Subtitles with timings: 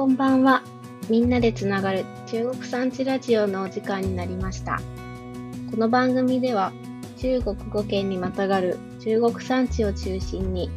[0.00, 0.62] こんばんは。
[1.10, 4.80] みんなでつながる中国産地ラジオのお時間になりました。
[5.70, 6.72] この番組では
[7.18, 10.70] 中国語圏にまたがる中国産地を中心に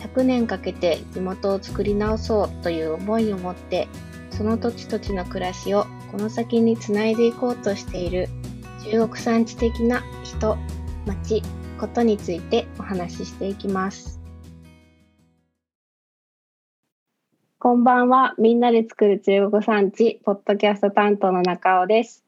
[0.00, 3.86] 100年かけて地元を作り直そうという思いを持って
[4.32, 8.28] その土地土地の暮らしをこの先につないでいこうとしている
[8.90, 10.58] 中国産地的な人、
[11.06, 11.40] 町、
[11.78, 14.15] ことについてお話ししていきます。
[17.66, 18.32] こんばんは。
[18.38, 22.24] みんなで作る中国産地、ポッドキャスト担当の中尾です。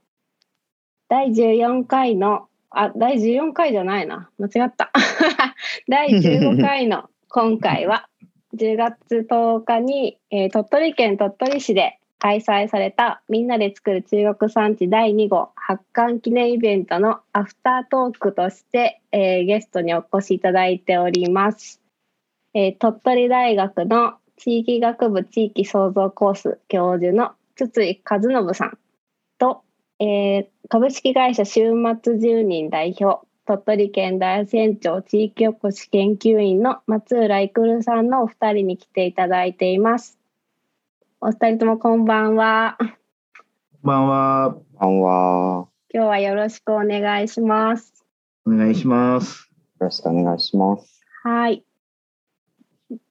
[1.09, 4.31] 第14回の、あ、第14回じゃないな。
[4.41, 4.91] 間違った。
[5.89, 8.09] 第15回の今回は、
[8.57, 21.81] 10月10日に、えー鳥取県鳥取市で開催されたみんなで作る中国産地第2号発刊記念イベントのアフタートークとして、えーゲストにお越しいただいております。
[22.55, 28.79] えー鳥取大学の地域学部地域創造コース教授の筒井和信さん
[29.39, 29.63] と、
[29.99, 31.73] えー株式会社週
[32.03, 40.19] 末住人代表鳥取県大山町地域おこし研究員の松浦育さんのお二人に来ていただいています。
[41.23, 42.77] お二人ともこんばんは。
[42.79, 42.91] こん
[43.83, 44.55] ばんは。
[44.55, 45.11] こんばんは。
[45.61, 48.05] よ今日はよろしくお願いします。
[48.47, 49.49] お願いします。
[49.79, 51.01] ろしくお願いします。
[51.23, 51.65] はい。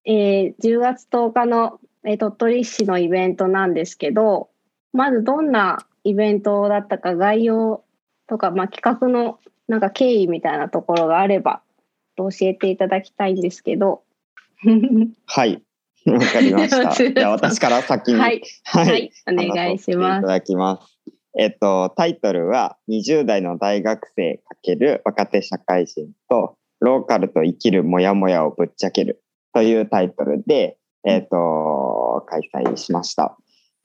[0.08, 4.50] えー10月10日の、えー鳥取市のイベントなんですけど、
[4.94, 7.84] まずどんなイベントだったか概要
[8.28, 11.62] とか、まあ、企画のなんか経緯みたいなところがあれば
[12.16, 14.04] 教えていただきたいんですけど。
[15.28, 15.62] はい。
[16.06, 16.92] わかりました。
[17.14, 18.20] じゃあ私から先に。
[18.20, 20.20] はい、ははい、お願いします。
[20.20, 20.98] いただきます。
[21.38, 29.22] えっと、タイトルは、20代の大学生×若手社会人と、ローカルと生きるモヤモヤをぶっちゃける
[29.58, 33.36] というタイトルで、えっと、開催しました。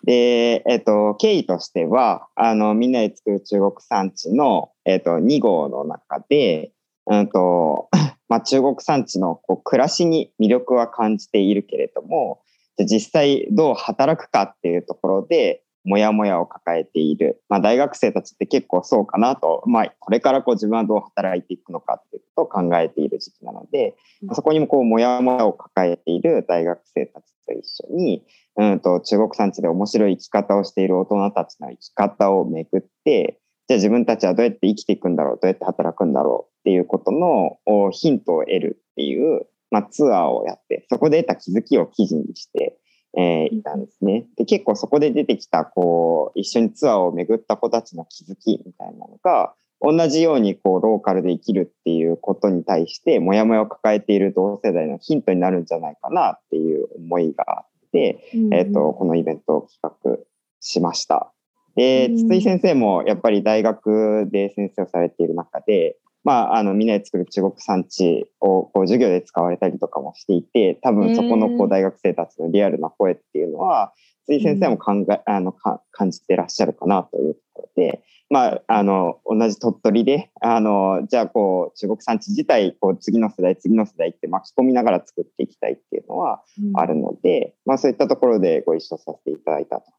[0.04, 6.72] で、えっと、経緯としては、あの、みんなで作る中国産地の、えっと、2号の中で、
[7.06, 7.88] うんと、
[8.28, 12.42] まあ、中国産地のこう暮らしに魅力は感じているけれども、
[12.76, 17.42] じゃ実際どう働くかっていうところで、もやもやを抱えている。
[17.48, 28.24] まあ、大学生たちって結構そうかなと、まあ、これからこう自分はどう働いていくのかっていうことを考えている時期なので、うんそこにもこう、もやもやを抱えている大学生たちと一緒に、
[28.56, 42.78] うんと、中国産地で面白い生き方をしている大人たちの生き方をめぐって、じゃあ自分たちはどうやって生きていくんだろう、どうやって働くんだろうっていうことのおヒントを得るっていう、まあ、ツアーをやって、そこで得た気づきを記事にして、
[43.16, 44.26] えーいたんですね。
[44.36, 60.24] で、結構そこで出てきた、こう、一緒にツアーを巡った子たちの気づきみたいなのが、同じようにこう、ローカルで生きるっていうことに対して、もやもやを抱えている同世代のヒントになるんじゃないかなっていう思いがあって、えっ、と、このイベントを企画
[60.60, 61.32] しました。
[61.74, 73.92] で、うん筒井先生もやっぱり大学で先生をされている中で、まあ、あの、みんなで作る中国産地をこう授業で使われたりとかもしていて、多分そこのこううん大学生たちのリアルな声っていうのは、
[74.24, 86.42] 筒井先生も考え、あの、か感じてらっしゃるかなというところで、まあ、あの、同じ鳥取で、あの、じゃあこう、中国産地自体、こう、次の世代、次の世代って巻き込みながら作っていきたいっていうのは、
[86.74, 89.92] あるので、まあそういったところでご一緒させていただいたと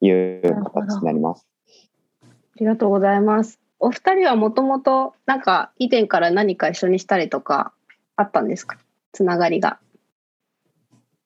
[0.00, 0.40] いう
[0.72, 1.46] 形になります。
[2.22, 2.26] あ
[2.60, 3.63] りがとうございます。
[3.84, 7.74] お二人はもともとなんか以前から何か一緒にしたりとか
[8.16, 8.78] あったんですか？
[9.12, 9.78] つながりが。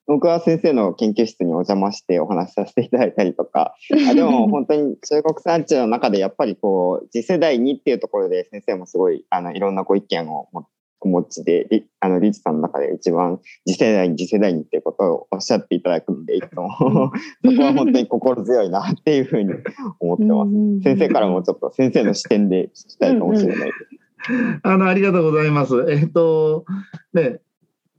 [0.08, 3.74] 僕は先生の研究室にお邪魔してお話しさせていただいたりとか、
[4.10, 10.66] あでも 本当に中国産地の中でやっぱりこう次世代にっていうところで先生もすごいあのいろんなご意見をも
[11.00, 17.12] お持ちで、りあのリチさんの中で一番次世代に次世代にっていうことをおっしゃっていただくので、いつも そこ
[17.62, 19.53] は本当に心強いなっていうふうに
[20.00, 20.82] 思ってます。
[20.82, 23.98] 先生からもちょっと先生の視点で聞きたいかもしれないです。
[24.62, 25.86] あの、ありがとうございます。
[25.88, 26.65] えっ、と、
[27.12, 27.41] ね、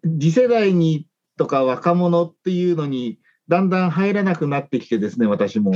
[0.04, 1.08] 次世代に
[1.38, 5.74] とか若者っていうのに、だんだん入らなくなってきてですね、私も。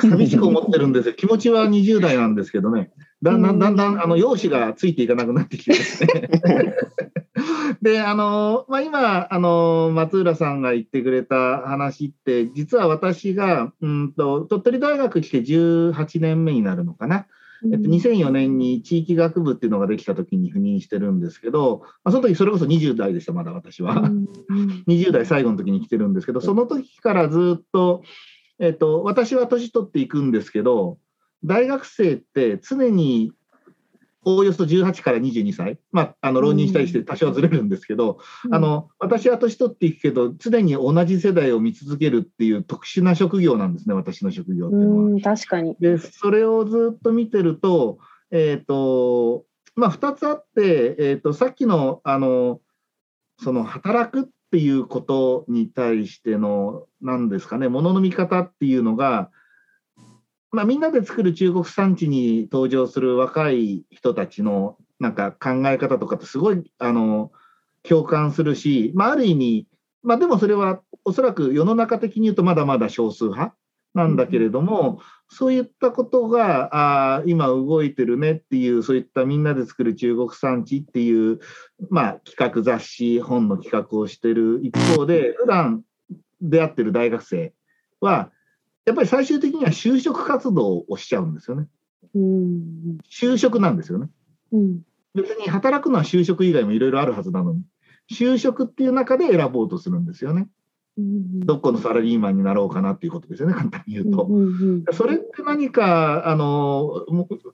[0.00, 1.14] 寂しく思ってるんですよ。
[1.14, 2.90] 気持ちは20代なんですけどね。
[3.22, 6.28] だんだんだんだん、あの、容姿がついていかなくなってきてですね。
[7.80, 17.26] で、あの、まあ、今、あの、松浦さんが言ってくれた話って、実は私が、うんと、鳥取大学来て18年目になるのかな。
[17.64, 24.02] えっと、2004年に地域学部っていうのができた時に赴任してるんですけど、まあ、その時それこそ20代でした、まだ私は。
[24.88, 28.02] 20代最後の時に来てるんですけど、その時からずっと、
[28.58, 30.98] えっと、私は年取っていくんですけど、
[31.44, 33.32] 大学生って常に
[34.24, 38.20] おおよそ18から22歳、まあ、あの浪人したりして多少はずれるんですけど、
[38.52, 45.02] あの私は年取っていくけど常に同じ世代を見続けるっていう特殊な職業なんですね私の職業っていうのは。
[45.04, 45.76] うん確かに。
[45.80, 47.98] でそれをずっと見てると,、
[48.30, 52.60] えーとまあ、2つあって、えー、とさっきのあの
[53.38, 59.30] その働くっていうことに対しての何ですかねものの見方っていうのが、
[60.52, 67.32] まあ、みんなで作る中国産地に登場する若い人たちのなんか考え方とかってすごいあの
[67.82, 69.66] 共感するし、まあ、ある意味、
[70.02, 73.56] まあ、でもそれはおそらく世の中的に言うとまだまだ少数派
[73.94, 81.40] なんだけれども、そういったことがあー今動いてるねっていうそういったみんなで作る中国産地っていう、
[81.90, 85.82] まあ、企画雑誌本の企画をしてる一方で普段
[86.40, 87.52] 出会ってる大学生
[88.00, 88.30] は
[88.84, 91.66] やっぱり最終的には就職活動をしちゃうんですよね。
[92.14, 92.98] うん。
[93.08, 94.08] 就職なんですよね。
[94.52, 94.80] うん。
[95.14, 97.62] 別に働くのは就職以外もいろいろあるはずなのに
[98.10, 100.48] 就職っていう中で選ぼうとするんですよね。
[100.98, 101.40] うん。
[101.40, 104.24] どこのサラリーマンになろうかなっていうことですよね簡単に言うと。
[104.24, 104.48] うんう
[104.78, 107.06] んそれって何かあの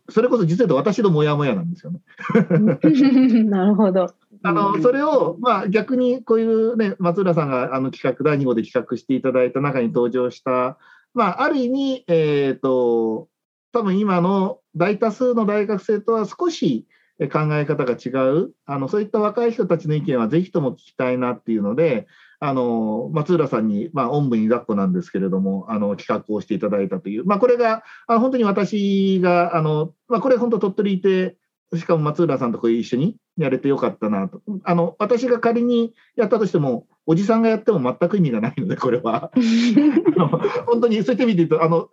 [0.08, 2.00] それこそ実は言うと私のモヤモヤなんですよね。
[2.50, 2.66] うん
[3.50, 4.06] なるほど。
[4.42, 10.78] あのそれを、まあ、逆にこういう、ね、松浦さんがあの企画第2号で企画していただいた中に登場した、
[11.14, 13.28] まあ、ある意味、えー、と
[13.72, 16.86] 多分今の大多数の大学生とは少し
[17.32, 18.52] 考え方が違う。
[18.64, 22.06] あのそういった若い人たちの意見はぜひとも聞きたいなっていうので
[22.38, 31.36] あの松浦さんに、まあ、おんぶに抱っこなんですけれどもあの企画をしていただいたという、まあ、これがあ本当に私があの、まあ、これ本当鳥取いて
[31.76, 34.40] しかも松浦さんとこう一緒にやれてよかったなと。
[34.64, 39.30] あの私が仮にやったとしても、おじさんがやっても全く意味がないので、これは。
[40.66, 41.88] 本当にそういった意味で言うと、あの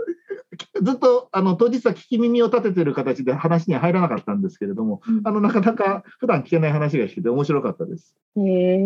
[0.82, 8.16] ずっとあの当日は聞き耳を立ててる形で話には入らなかったんですけれども、あのなかなか普段聞けない話が聞けて面白かったです。
[8.38, 8.80] へえ。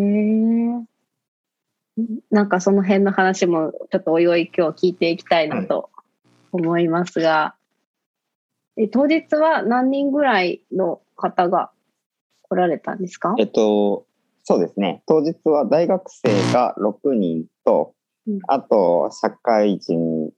[2.30, 5.90] なんかその辺の話もちょっとおいおい今日聞いていきたいなと
[6.52, 7.54] 思いますが、
[8.80, 11.70] え当日は何人ぐらいの方が
[12.42, 13.34] 来られたんですか？
[13.38, 14.06] えっと、
[14.44, 15.02] そうですね。
[15.06, 17.94] 当日は大学生が6人と
[18.26, 20.30] うん、あと社会人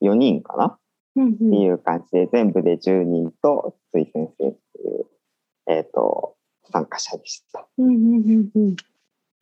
[0.00, 0.78] 4人かな？
[1.16, 5.06] うんっていう感じで、全部で10人と、つい先生っていう、
[5.66, 6.36] えっと、
[6.70, 7.66] 参加者でした。
[7.78, 8.76] うんうんうんうん。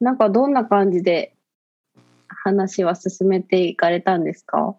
[0.01, 1.35] なんかどんな感じで
[2.29, 4.77] 話は進めていかれたんですか？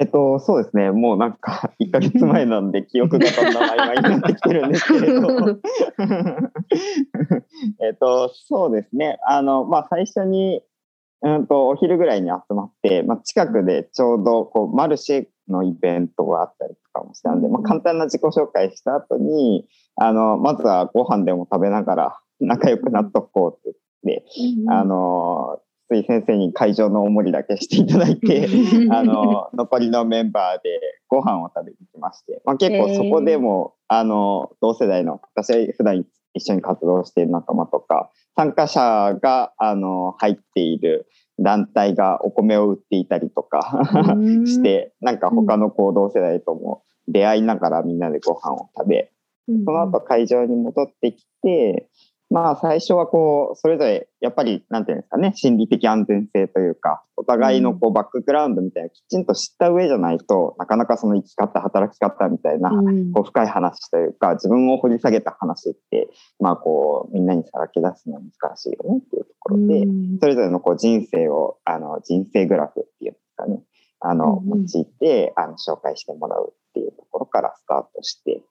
[0.00, 0.92] えっと、そうですね。
[0.92, 5.28] もうなんか、 1ヶ月前なんで、記憶がだんだん曖昧になってきてるんですけれど。
[7.84, 9.18] えっと、そうですね。
[9.26, 10.62] あの、まあ、最初に、
[11.20, 24.24] うんと、お昼ぐらいに集まって、まあ、近くでちょうど、こう、マルシェのイベントがあったりとかもしたんで、まあ、簡単な自己紹介した後に、あの、まずはご飯でも食べながら仲良くなっとこうって言って、
[24.70, 25.60] あの、
[25.90, 28.46] つい先生に会場のおもりだけしていただいて、
[28.94, 41.08] あの残りのメンバーでご飯を食べに来まして、まあ、結構そこでも、あの同世代の私は普段一緒に活動している仲間とか参加者があの入っている
[41.40, 43.80] 団体がお米を売っていたりとか
[44.46, 49.10] してなんか他のこう同世代とも出会いながらみんなでご飯を食べ
[49.48, 51.88] その後会場に戻ってきて、
[52.30, 63.12] まあ最初はこう、それぞれやっぱり、なんていうんですかね、心理的安全性というか、お互いのこうバックグラウンドみたいなきちんと知った上じゃないとなかなかその生き方、働き方みたいな、うん。
[63.12, 66.08] こう深い話というか、自分を掘り下げた話って、
[66.38, 70.18] まあこう、みんなにさらけ出すのは難しいよねっていうところで、うん。
[70.20, 73.60] それぞれのこう人生を、あの、人生グラフっていうんですかね、
[73.98, 78.42] あの、用いて、あの、紹介してもらうっていうところからスタートして、うん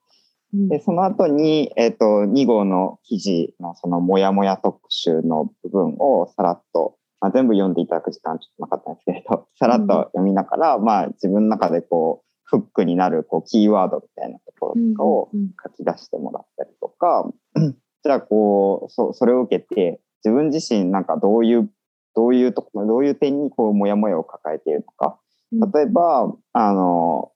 [0.54, 17.30] で、その後に、えっ、と、2号の記事のそのモヤモヤ特集の部分をさらっと、まあ、全部読んでいただく時間ちょっとなかったんですけれど、 さらっと読みながら、まあ自分の中でこう、フックになるこうキーワードみたいなところとかをうん書き出してもらったりとか、
[18.04, 21.70] じゃあこう、そそれを受けて、自分自身なんかどういう、
[22.16, 25.20] どういうところ、どういう点にこう、モヤモヤを抱えているのか、
[25.52, 27.32] 例えば、あの、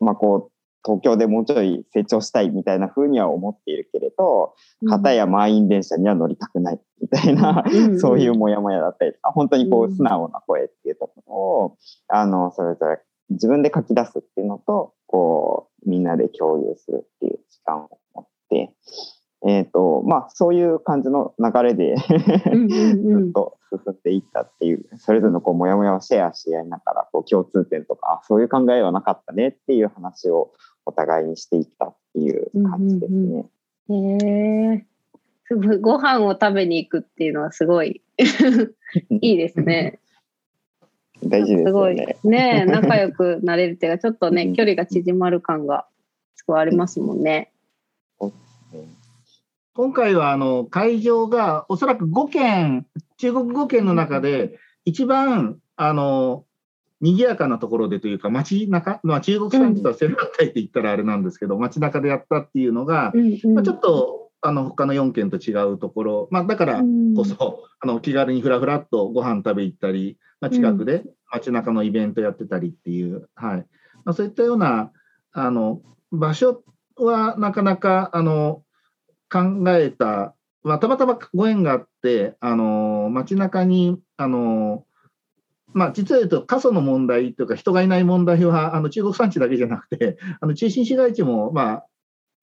[0.00, 0.51] まあ、こう、
[0.84, 4.54] 東京でもうちょい成長したいみたいな風には思っているけれど、
[4.88, 8.00] 片や満員電車には乗りたくないみたいな、うん。
[8.00, 9.96] そういうモヤモヤだったりとか、本当にこううん。
[9.96, 18.72] 素直な声っていうところを、あの、それぞれ自分で書き出すっていうのと、こう、みんなで共有するっていう時間を持って、
[19.44, 30.52] えっ、と、まあ、そういう感じの流れで、 ずっと進んでいったっていう、それぞれのこう、もやもやをシェアし合いながら、こう、共通点とか、あそういう考えはなかったねっていう話を
[30.84, 33.46] お互いにしていったっいう感じですね。
[33.88, 34.86] うんへえ。
[35.46, 39.98] すごいご飯を食べに行くっていうのはすごい いいですね。
[41.24, 42.16] 大事ですすごいよね。
[42.24, 45.86] ね 仲良くなれるっていうかちょっとねうん距離が縮まる感が
[46.34, 47.52] すごいありますもんね。
[49.74, 52.86] 今回はあの会場がおそらく5県、
[53.16, 56.44] 中国5県の中で一番あの
[57.02, 63.54] 賑やかなところでというか、街中、まあ、中国産地とはセルフタイって言ったらあれなんですけど、街中でやったっていうのが、うんうん。
[63.54, 66.82] まあ、ちょっとあの他の4県と違うところ、まあ、だから
[67.16, 73.66] こそ、あの気軽にふらふらっとご飯食べ行ったり、まあ、近くで街中のイベントやってたりっていう、はい。
[74.04, 74.92] まあ、そういったような
[75.32, 75.80] あの
[76.12, 76.62] 場所
[76.96, 78.62] はなかなかあの
[79.28, 84.84] 考えた、まあ、たまたまご縁があって、あの街中にあの
[85.74, 91.86] まあ、実は言うと過疎の問題というか人がいない問題はあの中国産地だけじゃなくてあの中心市街地も、まあ、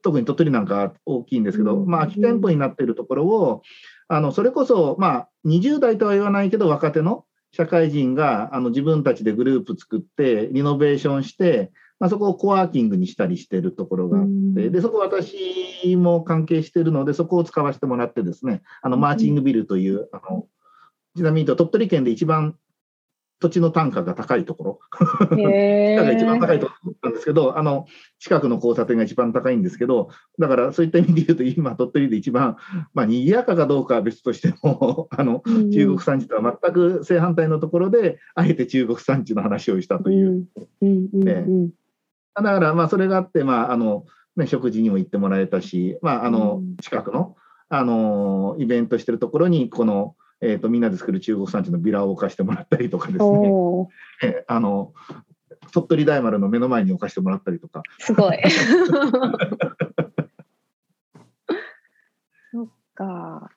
[0.01, 1.87] 特に鳥取なんかは大きいんですけど、うん。
[1.87, 3.61] まあ、空き店舗になっているところを
[4.07, 14.71] あのそれこそ、まあ、20代とは言わないけど若手の社会人があの自分たちでグループ作ってリノベーションして、まあ、そこをコワーキングにしたりしてるところがあって、うん。
[14.71, 20.45] でそこ私も関係しているのでそこを使わせてもらってですねあのマーチングビルという、あの
[21.15, 22.55] ちなみに鳥取県で一番
[23.39, 24.79] 土地の単価が高いところ。
[25.37, 26.39] へ地価が一番え。
[26.39, 27.85] 高いところなんですけど、あの
[28.19, 32.57] 近くの交差点が一番高いんですけど、だからそういった意味で言うと、今、鳥取で一番、
[32.93, 35.41] まあ賑やかかどうかは別としても、 あの
[35.71, 40.47] 中国産地とは全く正反対のところで、あえて中国産地の話をしたという。
[40.81, 40.89] うん。
[40.89, 41.31] うんうんう
[41.65, 41.69] ん。
[42.35, 44.05] だから、まあ、それがあって、まああの
[44.35, 46.75] ね、食事にも行ってもらえたし、まあ、あのうん。
[46.77, 47.35] 近くの
[47.69, 53.51] あのイベントしてるところに、この、えー、とみんなで作る中国産地のビラを置かしてもらったりとかですね、
[54.23, 54.93] え あの
[55.71, 58.39] 鳥取大丸の目の前に置かしてもらったりとか、すごい。
[62.51, 63.51] そっか。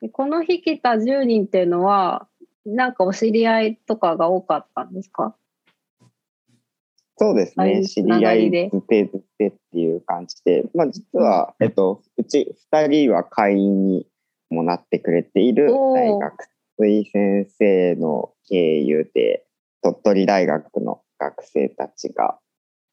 [0.00, 2.28] でこの日来た10人っていうのは、
[2.64, 5.36] なんかお知り合いとかが多かったんですか？
[7.16, 7.84] そうですね。
[7.84, 14.06] 知り合いつながりでづてづてっていう感じで、まあ実は、えっと、うち2人は会員に
[14.50, 16.48] もなってくれている大学
[16.80, 19.44] 推先生の経由で、
[19.82, 22.38] 鳥取大学の学生たちが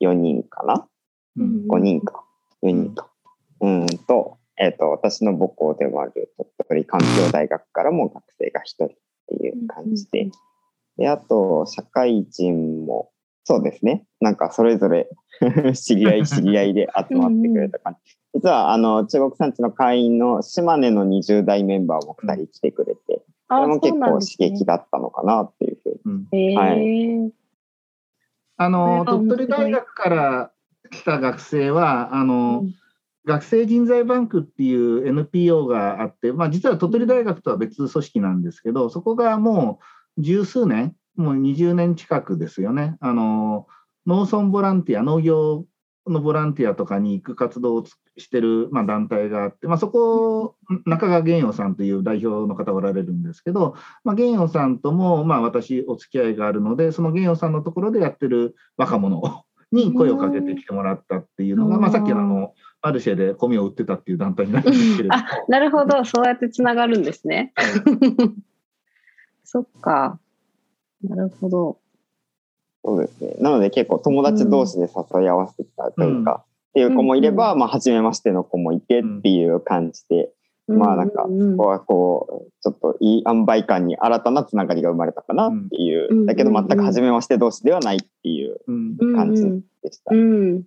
[0.01, 0.87] 4人かな？
[1.37, 1.65] うん。
[1.67, 2.23] 5人か、
[2.63, 3.09] 4人か。
[3.61, 8.89] うんと、えっ、と、私の母校でもある鳥取環境大学からも学生が1人っ
[9.27, 10.29] ていう感じで。
[10.97, 13.11] で、あと、社会人も、
[13.45, 14.05] そうですね。
[14.19, 15.07] なんかそれぞれ
[15.73, 18.17] 知り合い 知り合いで集まってくれた感じ。
[18.33, 27.31] 実は、あの、中国産地の会員の島根の20代メンバーも2人来てくれて、それも結構刺激だったのかなっていうふうに。
[28.57, 30.51] あの鳥取大学から
[30.89, 32.65] 来た学生はあの、
[33.25, 39.79] 学生人材バンクっていう NPO があって、まあ、実は鳥取大学とは別組織なんですけどそこがも
[40.17, 42.97] う十数年もう20年近くですよね。
[42.99, 43.67] あの
[44.05, 45.65] 農村ボランティア農業
[46.07, 50.55] のボランティアとかに行く活動をつしてる、まあ、団体があって、まあ、そこ
[50.85, 61.81] 中川玄洋さんという代表の方おられるんですけど、まあ、玄洋さんとも、まあ、私お付き合いがあるのでその玄洋さんのところでやってる若者に声をかけてきてもらったっていうのが、うん。
[61.81, 65.15] まあ、さっきのあのマルシェで米を売ってたっていう団体になるんですけれど
[65.49, 67.51] なるほど、そうやってつながるんですね。
[69.43, 70.19] そっか。
[71.03, 71.79] なるほど。
[72.83, 73.35] そうですね。
[73.39, 80.29] なので結構友達同士で誘い合わせたというか、うんっていう子もいれば、まあ、初めましての子もいてっていう感じで、
[80.67, 90.13] まあなんか、うんうんここはこう、ちょっといい塩梅感に新たなつながりが生まれたかなっていう、うんだけど全うんうんく初めまして同士ではないっていううんうん感じうんでした。
[90.13, 90.63] うん。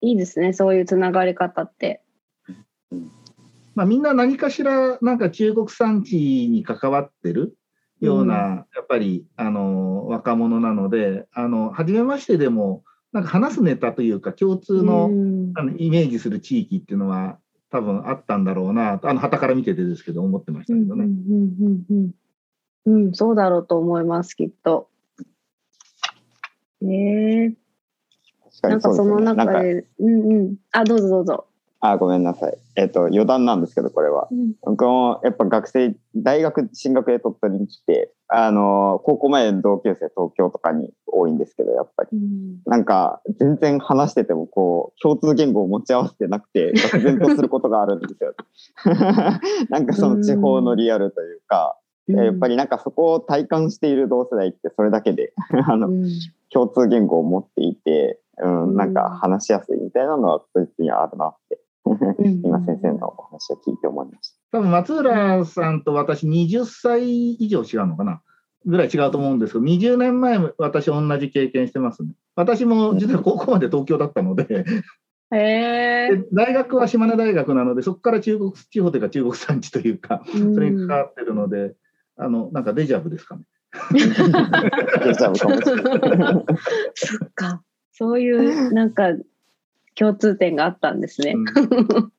[0.00, 2.00] いいですね、そういうつながり方って。
[3.74, 7.54] まあ、みんな何かしらなんか中国産地に関わってる
[8.02, 12.82] ような、やっぱりあの若者なのであの初めましてでも
[13.12, 17.38] なんか話すネタというか共通の,、うんあのイメージする地域っていうのは
[17.70, 21.04] 多分あったんだろうなとあの旗から見ててですけど思ってましたけどね。
[21.04, 22.10] うんうんうんうん
[22.84, 24.88] うん、そうだろうと思います、きっと。
[26.82, 27.54] ええ
[28.44, 29.84] 確かなんかそのにそうですよね。
[30.00, 30.56] うんうん。
[30.72, 31.46] あ、どうぞどうぞ。
[31.84, 32.56] あ、ごめんなさい。
[32.76, 34.28] えっ、と、余談なんですけど、これは。
[34.30, 42.10] うん僕もやっぱ学生、大学進学で鳥取に来て、あの、高校前の同級生東京とかに多いんですけど、やっぱり。
[42.12, 48.32] うんなんか、全然話してても、こう、共通言語を持ち合わせてなくて、愕然とすることがあるんですよ。
[49.68, 55.32] なんかその地方のリアルというか、やっぱりなんかそこを体感している同世代ってそれだけで、
[55.66, 56.04] あの、うん
[56.54, 61.58] 共通言語を持っていて、うん、なんか話しやすいみたいなのは確実にあるなって、
[62.44, 68.22] 今先生のお話を聞いて思いまし多分松浦さんと私20歳以上違うのかな？
[68.64, 72.10] ぐらい違うと思うんですけど、20年前も私同じ経験してますね。
[72.36, 74.64] 私も実は高校まで東京だったので、
[75.32, 76.16] へえ。
[76.16, 81.74] で大学は島根大学なので、そこから中国地方というか中国産地というか、それに関わってるので、
[82.16, 83.42] あの、なんかデジャブですかね。
[83.72, 83.92] た。
[83.92, 83.98] デ
[85.14, 86.44] ジャブかもしれない。
[86.94, 87.62] そっか。
[87.92, 89.12] そういうなんか
[89.98, 91.34] 共通点があったんですね。
[91.34, 91.44] うん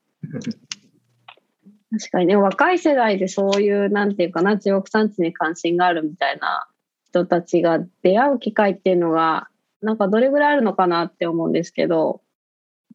[1.91, 6.67] 確かにね、若い世代でそういう、なんていうかな、中国産地に関心があるみたいな
[7.05, 9.47] 人たちが出会う機会っていうのが、
[9.81, 12.21] なんかどれぐらいあるのかなって思うんですけど、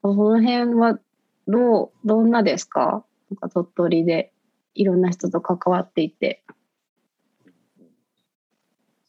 [0.03, 0.99] その辺は
[1.47, 3.05] どう、どんなですか？
[3.31, 4.33] なんか鳥取で
[4.75, 6.43] いろんな人と関わっていて。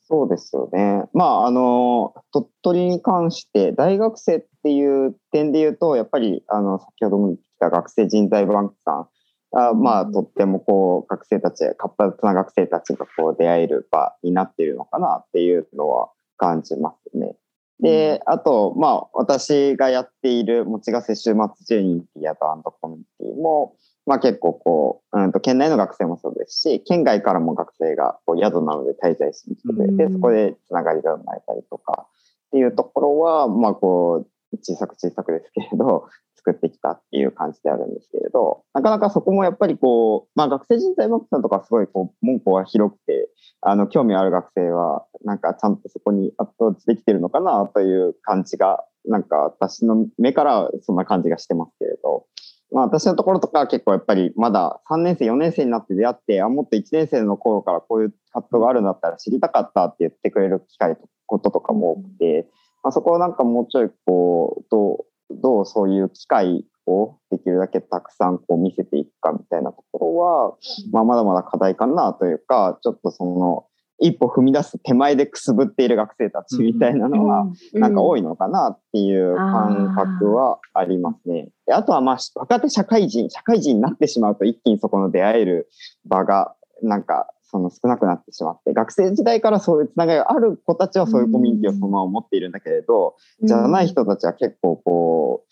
[0.09, 1.03] そうですよね。
[1.13, 9.07] まあ、あの、鳥取に関して、大学生っていう点で言うと、やっぱり、あの、先ほども言ってきた学生人材バンクさん、
[9.51, 17.35] あまあ、とってもこう、学生たち、活発な学生たちがこう、出会える場になっているのかなっていうのは感じますね。
[17.79, 21.37] で、あと、まあ、私がやっている、持ちがせ週末
[21.67, 22.39] 住人っていう宿
[22.81, 23.75] コミュニティも、
[24.09, 30.13] まあ結構こう、うんと、県内の学生もそうですし、県外からも学生がこう宿なので滞在しに来てくれて、うん。
[30.13, 32.07] そこでつながりが生まれたりとか
[32.47, 43.29] っていうところは、まあこう、小さく小さくですけれど、 作ってきたっていう感じであるんですけれど、なかなかそこもやっぱりこう、まあ学生人材バックさんとかすごいこう、門戸は広くて、
[43.61, 52.25] あの、興味ある学生は、なんかちゃんとそこにアプローチできてるのかなという感じが、なんか私の目からはそんな感じがしてますけれど、
[52.71, 62.47] まあ私のところとかは結構やっぱりまだ3年生、4年生になって出会って、あ、もっと1年生の頃からこういう活動があるんだったら知りたかったって言ってくれる機会と、こととかも多くて、
[62.83, 70.57] まあそこをなんかもうちょいこう、どう、どうそういう機会をできるだけたくさんこう見せていくかみたいなところは、
[70.91, 73.65] まあまだまだ課題かなというか、ちょっとその、
[73.99, 78.19] 一歩踏み出す手前でくすぶっている学生たちみたいなのは、なんか多い。
[78.19, 81.49] いのかなっていう感覚はありますね。
[81.65, 85.69] であとはまあ若手社会人、社会人になってしまうと一気にそこの出会える
[86.05, 95.45] 場がなんかその少なくなってしまって、学生時代からそういうつながりがある子たちはそういうコミュニティをそのまま持っているんだけれど、じゃない人たちは結構こ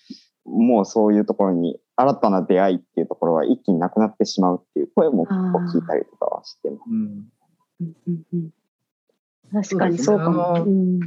[0.45, 6.79] う、もうそういうところに新たな出会いっていうところは一気になくなってしまうっていう声も結構聞いたりとかはしてます。
[6.89, 7.25] うんうんうんうん
[9.51, 10.53] 確かにそうかも。
[10.53, 10.59] ね。
[10.61, 10.99] うん。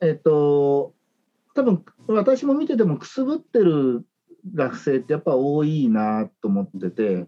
[0.00, 0.94] えっと、
[1.54, 4.04] 多分私も見ててもくすぶってる
[4.54, 7.26] 学生ってやっぱ多いなと思ってて、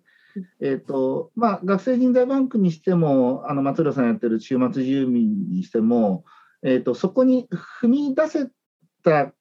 [0.61, 6.25] えっとまあ、学生人材バンクにしてもあの松浦さんやってる週末住民にしても、
[6.63, 7.49] えっと、そこに
[7.83, 8.47] 踏み出せ
[9.03, 9.33] た、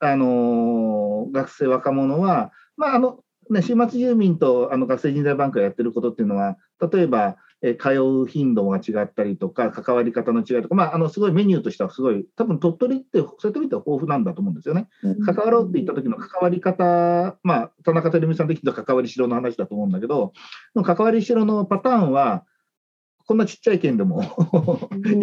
[0.00, 3.20] あの学生若者は、まああの
[3.50, 6.56] ね、週末住民とあの学生人材バンクがやってることっていうのは
[6.92, 14.88] 例えばえー通う頻度が違ったりとか、関わり方の違いとか、まあ、あのすごいメニューとしてはすごい、多分鳥取って、そういった意味では豊富なんだと思うんですよね。
[15.24, 20.32] 関わろうって言った時の関わり方、まあ、田中照美さん的には関わりしろの話だと思うんだけど、
[20.84, 22.44] 関わりしろのパターンは、
[23.26, 24.22] こんなちっちゃい県でも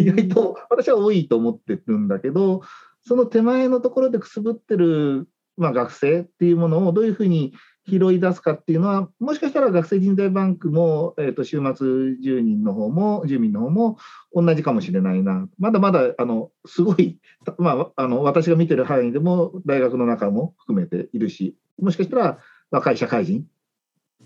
[0.00, 2.62] 意外と私は多いと思ってるんだけど、
[3.02, 7.52] その手前のところでくすぶってる、まあ、学生っていうものをどういうふうに
[7.88, 13.98] 拾い出すかっていうのは、もしかしたら学生人材バンクも、えー、と週末住人の方も、住民の方も
[14.34, 15.48] 同じかもしれないな。
[15.58, 17.18] まだまだ、あの、すごい、
[17.58, 22.38] まあ、あの、私が見てる範囲でも、大学の中も含めているし、もしかしたら
[22.70, 23.46] 若い社会人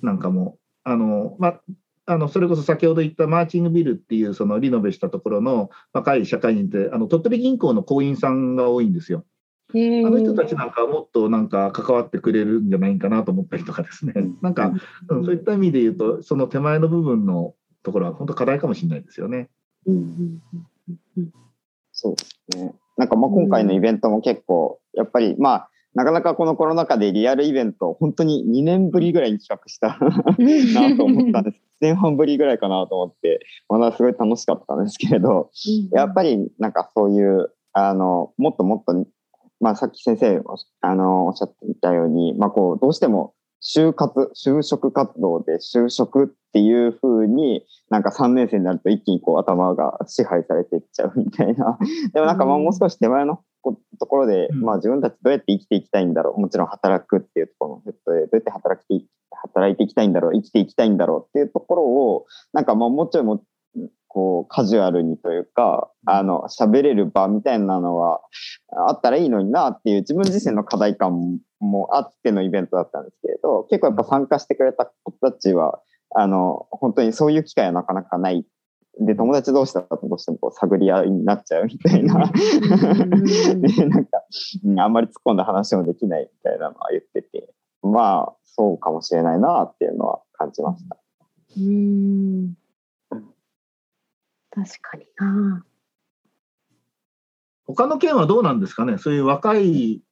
[0.03, 1.61] なんかも、あの、まあ、
[2.07, 9.25] あのそれこそ先ほど言ったマーチングビルっていうそのリノベしたところの若い社会人ってあの鳥取銀行の行員さんが多いんですよ。
[9.74, 14.72] あの人たちなんかはもっとなんか関わってくれるんじゃないかなと思ったりとかですね、なんか、
[15.09, 19.48] うん、そういった意味で言うと、その手前の部分のところは本当課題かもしれないですよね。
[21.92, 22.74] そうですね。
[22.96, 29.98] なんかまあ今回のイベントも結構、やっぱりまあ、なかなかこのコロナ禍でリアルイベント、本当に2年ぶりぐらいに企画した
[30.79, 31.57] なと思ったんです。
[31.83, 35.50] 1年半ぶりぐらいかなと思って、まだすごい楽しかったんですけれど、
[35.92, 39.07] やっぱりなんかそういう、あの、もっともっと
[39.61, 40.42] まあ、さっき先生
[40.81, 51.79] あのおっしゃっていたように、まあ、こうどうしても就活就職活動で就職っていうふうになんか3年生になると一気にこう頭が支配されていっちゃうみたいな。
[52.12, 53.40] でもなんかまあもう少し手前の
[53.99, 56.40] ところで、まあ、自分たちどうやって生きていきたいんだろう。
[56.40, 60.33] もちろん働くっていうところのヘッドでどうやって働き働いていきたいんだろう。
[60.35, 63.42] 生きていきたいんだろうっていうところをなんかまあもうちょいも
[64.16, 68.22] ここう、カジュアルにというか、あの、喋れる場みたいなのは
[68.88, 75.81] あったらいいのになっていう自分自身の課題感もあってのイベントだったんですけれど、結構やっぱ参加してくれた子たちは、
[76.14, 78.46] あの、本当にそういう機会はなかなかない。
[78.98, 82.14] で、友達同士だとどうしてもこう探り合いになっちゃうみたいな。
[82.33, 84.22] で、なんか、
[84.64, 87.52] うん、あんまり突っ込んだ話もできないみたいなのは言ってて、
[87.83, 90.96] まあ、そうかもしれないなっていうのは感じました。
[91.59, 92.55] うん。
[94.57, 95.64] 確かにな。
[97.66, 98.97] 他の県はどうなんですかね？
[98.97, 100.03] そういう若い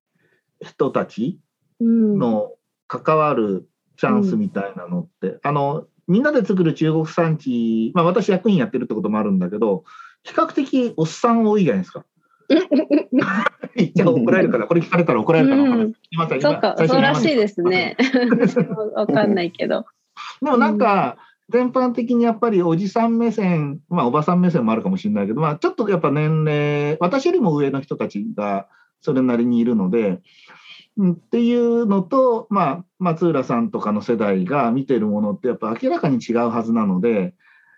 [0.61, 1.40] 人たち
[1.80, 2.18] うん。
[2.18, 2.52] の
[2.87, 9.85] 関わるチャンスみたいなのって、あの、みんなで作る中国産地、まあ私役員やってるってこともあるんだけど、
[10.22, 12.04] 比較的おっさん多いじゃないですか。
[13.74, 15.94] 言っちゃ怒られるから、これ聞かれたら怒られるから分かんす。
[15.94, 17.96] すいませんそうか、そうらしいですね。
[18.94, 19.87] わかんないけど。
[20.42, 21.16] でもなんか、
[21.50, 28.68] 全般的にやっぱりおじさん目線、まあおばさん目線もあるかもしれないけど、まあちょっとやっぱ年齢、私よりも上の人たちが
[29.00, 30.20] それなりにいるので、
[30.96, 37.35] うんっていうのと、まあ松浦さんとかの世代が見てるものってやっぱ明らかに違うはずなので、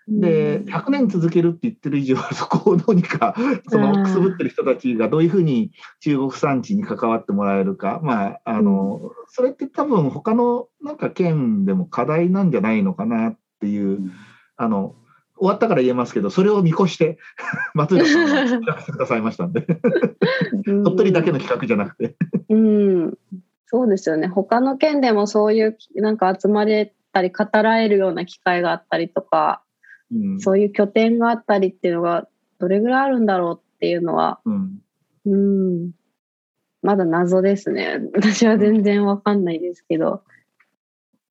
[0.07, 3.35] で、100年続けるって言ってる以上は、そこをどうにか、
[3.67, 14.11] そのくすぶってる人たちがどういうふうに中国産地に関わってもらえるか、まあ、あの、それって多分他のなんか県でも課題なんじゃないのかなっていう、
[14.55, 14.95] あの、
[15.37, 17.17] 終わったから言えますけど、それを見越して、
[17.73, 19.65] 松浦さんが企画してくださいましたんで、
[20.67, 22.15] うん鳥取だけの企画じゃなくて。
[22.49, 23.17] うん、
[23.67, 24.27] そうですよね。
[24.27, 29.61] 他の県でもそういうなんか集まれたり語られるような機会があったりとか、
[30.11, 32.27] うんそういう拠点があったりっていうのが
[32.59, 34.81] どれぐらいあるんだろうっていうのは、うん
[35.25, 35.91] うん、
[36.81, 37.99] まだ謎ですね。
[38.13, 40.23] 私は全然わかんないですけど。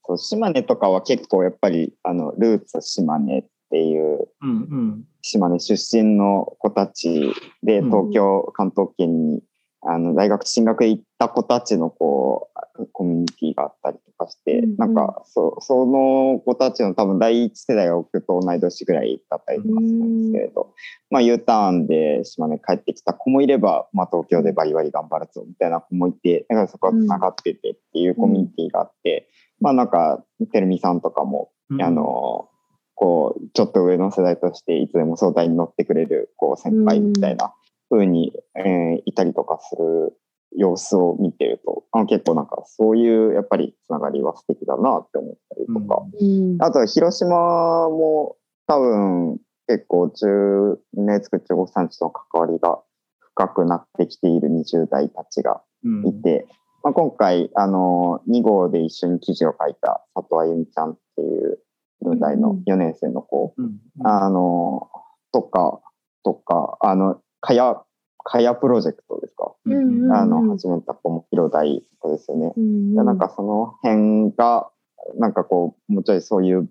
[0.07, 5.05] そう島根とかは結構やっぱり、あの、ルーツ島根っていう、うんうん。
[5.23, 9.42] 島根出身の子たちで、うん東京、関東圏に、
[9.83, 14.77] あの、大学進学へ行った子たちの、こう、コミュニティがあったりとかして、うんうん。
[14.77, 20.75] なんか、そその子たちの多分第一世代が僕と同い年ぐらいだったりとかするんですけれど、
[21.11, 29.29] まあ U ターンで島根帰ってきた子もいれば、まあ東京でバリバリ頑張るぞみたいな子もいて、だからそこは繋がっててっていうコミュニティがあって、
[29.61, 31.83] まあなんか、てるみさんとかも、うん。
[31.83, 32.49] あの、
[32.95, 37.53] こう、ちょっと上の世代としていつでも相談に乗ってくれる、こう、先輩みたいな
[37.90, 40.16] 風に、えーいたりとかする
[40.57, 46.57] 様子を見てると、あ結構なんかそういう、やっぱりつながりは素敵だなって思ったりとか、うん。
[46.61, 49.38] あとは広島も多分
[49.69, 52.81] 結構中、みんなで作る中国産地との関わりが
[53.21, 56.07] 深くなってきている20代たちがうん。
[56.07, 56.47] いて、
[56.87, 61.59] まあ、今回、あの、2号で一緒に記事を書いた佐藤あゆみちゃんっていう
[62.05, 63.81] 10代の4年生の子、うん。
[64.05, 64.88] あの、
[65.33, 65.81] とか、
[66.25, 67.83] とか、あの、かや、
[68.22, 70.12] かやプロジェクトですか、うんうん。
[70.12, 72.53] あの、始めた子も広大子ですよね。
[72.57, 74.70] うんでなんかその辺が、
[75.16, 76.70] なんかこう、もうちょいそういう、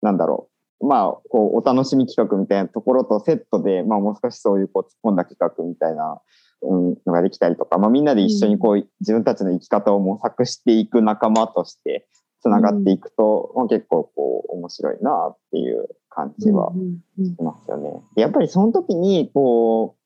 [0.00, 0.48] なんだろ
[0.80, 0.86] う。
[0.86, 6.18] まあ、こう、お楽しみ企画みたいなところとセットで、まあもう少しそういうこう、突っ込んだ企画みたいな、うん、
[6.62, 12.06] のができたりとか、まあみんなで一緒にこう、自分たちの生き方を模索していく仲間として、
[12.40, 16.72] つながっていくと、まあ結構こう、面白いなっていう感じは
[17.16, 18.02] しますよね。
[18.16, 19.96] やっぱりその時に、こ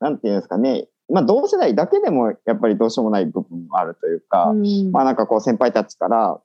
[0.00, 6.40] う、なんていうんですかね、まあ同世代だけでもやっぱりどうしようもない部分もあるというか、うんまあなんかこう先輩たちから、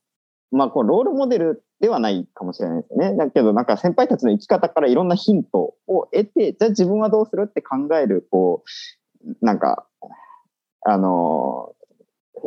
[0.52, 3.16] まあこうロールモデルではないかもしれないですよね。
[3.16, 8.70] だけどなんか先輩たちの生き方からいろんなヒントを得て、じゃあ自分はどうするって考える、こう、
[9.42, 9.88] なんか、
[10.86, 11.74] あの、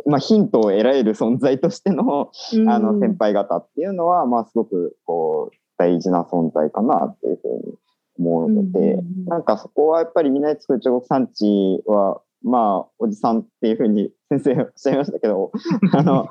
[0.05, 2.31] まあヒントを得られる存在としての、
[2.67, 7.77] あの先輩方っていうのは、まあすごくこう大事な存在かなっていうふうに
[8.17, 15.51] 思うので、なんかそこはやっぱりみんなで作る中国産地は、まあおじさんっていうふうに先生おっしゃいましたけど、
[15.93, 16.27] あの、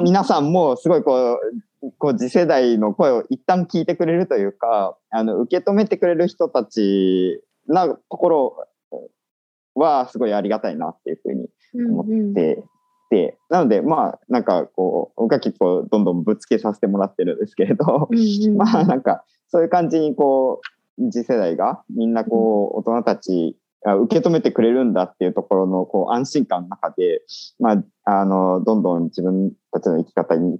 [0.00, 1.38] 皆さんもすごいこ
[1.82, 8.56] う、こう次世代の声を一旦聞いてくれるというか、あの、受け止めてくれる人たちなところ
[9.74, 11.48] はすごいありがたいなっていうふうに
[11.88, 12.64] 思って、
[13.10, 18.08] で、なので、まあ、なんかこう、僕は結構どんどんぶつけさせてもらってるんですけれど、
[18.56, 20.62] まあなんか、そういう感じにこ
[20.98, 27.22] う、次世代がみんなこう、大人たちが受け止めてくれるんだっていうところのこう、安心感の中で、
[27.58, 30.58] まあ、あの、どんどん自分たちの生き方に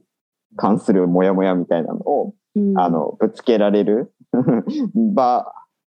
[0.57, 2.35] 関するモヤモヤみたいなのを、
[2.77, 4.12] あの、ぶつけられる
[5.14, 5.55] 場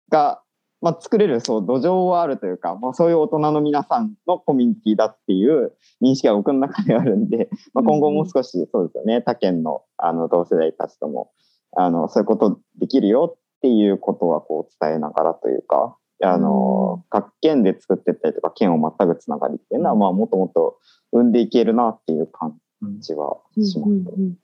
[0.09, 0.41] が、
[0.85, 11.31] まあ、作れるそう土壌はあるというか、まあ、そういう大人の皆さんのコミュニティだっていう認識が僕の中であるんで、まあ、今後もう少しそうですよね、他県のあの同世代たちとも
[11.75, 20.77] あのそういうことできるよっっていうことはこう伝えながらというか、あの、各県で作ってったりとか、県をまたぐつながりっていうのは、まあ、もっともっと
[21.11, 22.59] 生んでいけるなっていう感
[22.99, 23.89] じはします。
[23.89, 24.35] うん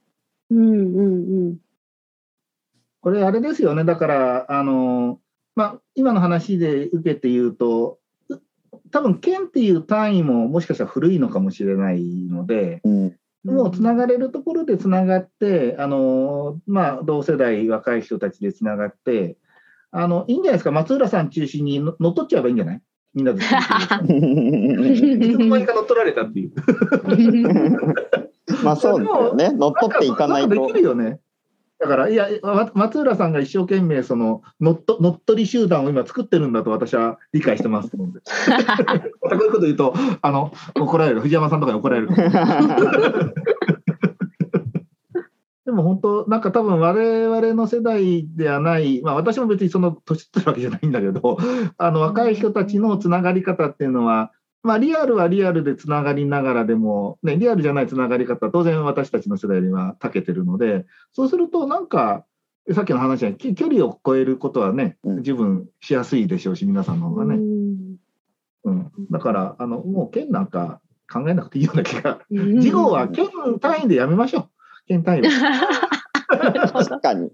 [0.49, 1.57] うんうんうん。
[3.01, 3.83] これあれですよね。
[3.83, 5.19] だから、あの、
[5.55, 8.41] まあ、今の話で受けて言うと、う
[8.91, 13.15] 多分県っていう単位ももしかしたら古いのかもしれないので、うん。
[13.43, 19.35] もうつながれるところでつながって、あの、まあ、同世代、若い人たちでつながって、
[19.89, 20.71] あの、いいんじゃないですか？
[20.71, 22.81] 松浦さん中心にの乗っ取っちゃえばいいんじゃない？
[23.13, 23.39] みんなで。
[23.39, 23.49] いつ
[25.37, 26.53] の間にか乗っ取られたっていう。
[28.63, 29.51] まあそうですよね。
[29.51, 30.73] 乗っ取っていかないとでき。
[30.73, 31.19] るよね。
[31.81, 38.19] だから、いや、わ松浦さんが一生懸命、その、乗っ取乗っ取り集団を今作ってるんだと私は理解してますので。
[39.23, 41.21] またこういうこと言うと、あの、怒られる。
[41.21, 42.09] 藤山さんとかに怒られる。
[45.65, 51.37] でも本当、なんか多分我々の世代ではない、まあ私も別にその年取ってるわけじゃないんだけど、
[51.77, 54.31] あの若い人たちのつながり方っていうのは、
[54.63, 62.25] まあリアルはリアルでつながりながらでも、ね、リアルじゃないつながり方、当然私たちの世代には長けてるので、そうするとなんか、
[62.71, 67.35] さっきの話はき距離を超えることはね、うん十分しやすいでしょうし、皆さんの方がね。
[68.63, 70.79] うん、だから、あの、もう県なんか
[71.11, 72.19] 考えなくていいような気が。
[72.29, 74.49] 事後は県単位でやめましょう。
[74.87, 75.29] 県単位で。
[76.29, 77.31] 確かに。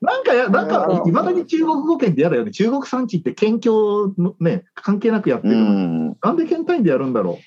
[0.00, 2.50] なんかや、なんかう、んいまだに中国語圏って嫌だよね。
[2.50, 5.56] 中国産地って県境のね、関係なくやってうる。
[5.56, 6.16] ん。
[6.22, 7.38] なんで県単位でやるんだろ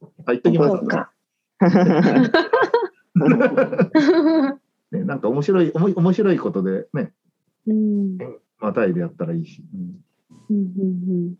[0.00, 0.06] う。
[0.26, 1.12] あ、言っときますか。
[4.92, 5.04] ね。
[5.04, 7.12] なんか面白い、おも面白いことでね、
[7.66, 8.16] うん
[8.58, 9.62] またいでやったらいいし。
[9.74, 10.02] うん
[10.50, 10.86] うんうんう
[11.30, 11.34] ん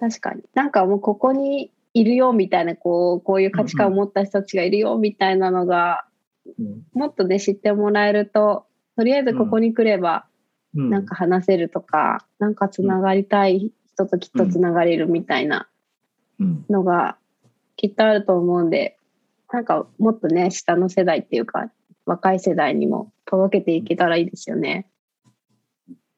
[0.00, 0.44] 確かに。
[0.54, 6.06] なんかもうここにいるよみたいな、こう、こういう価値観を持った人たちがいるよみたいなのが、
[6.46, 8.67] うんもっとね、知ってもらえると、
[8.98, 10.26] とりあえずここに来れば、
[10.74, 15.66] うんなんか話せるとか、なんかつながりたい人ときっとつながれるみたいな
[16.38, 17.16] うんのが
[17.76, 18.98] きっとあると思うんで、
[19.52, 21.70] なんかもっとね、下の世代っていうか、
[22.06, 24.90] 若い世代にも届けていけたらいいですよね。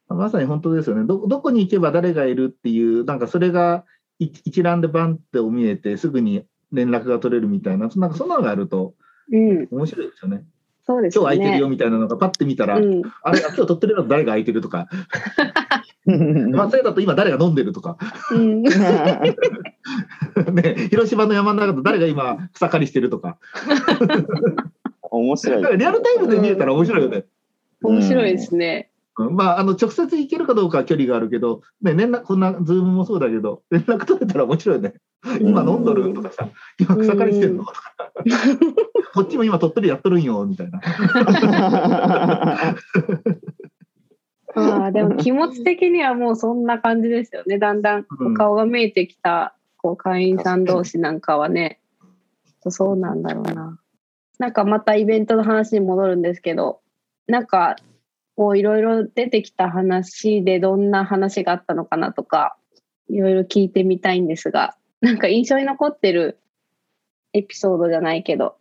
[0.08, 1.28] まさに本当ですよねど。
[1.28, 3.84] どこに行けば誰がいるっていう、なんかそれが
[4.18, 8.94] 一一覧でバンって見えて、すぐに連絡が取れるみたいな、なんかそんなのがあると
[9.32, 10.44] うん、面白いですよね。
[10.90, 11.37] そうですよね。
[11.37, 14.88] 今日空いてるよみたいなのがパッて見たら、うん、あれ、あ今日取ってるの誰が空いてるとか、
[16.05, 17.96] 松江だと今誰が飲んでるとか、
[18.33, 18.72] うん、 ね、
[20.90, 23.38] 広島の山の中だと誰が今草刈りしてるとか、
[25.12, 27.24] 面白いリアルタイムで見えたら面白いよね。
[27.83, 28.90] 面白いですね。
[29.16, 34.94] うんまあ、あの直接行けるかどうかは距離があるけど、ね、連絡こんなズームもそうだけど、連絡取れたら面白いよね。
[35.40, 36.14] 今飲んどる？
[36.14, 37.64] とかさ、今草刈りしてるの？
[37.64, 37.94] とか、
[39.14, 40.80] こっちも今鳥取やっとるんよみたいな。
[44.54, 47.59] あ あ、でも気持ち的にはもうそんな感じですよね。
[47.59, 48.04] だんだん
[48.35, 51.80] 顔が見えてきた、こう会員さん同士なんかはね、
[52.68, 53.78] そうなんだろうな。
[54.38, 56.80] なんかまたイベントの話に戻るんですけど、
[57.26, 57.76] なんか
[58.37, 62.56] こういろいろ出てきた話でどんな話があったのかなとか、
[63.09, 66.38] いろいろ聞いてみたいんですが、 なんか印象に残ってる
[67.32, 68.56] エピソードじゃないけど、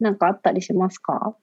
[0.00, 1.36] なんかあったりしますか、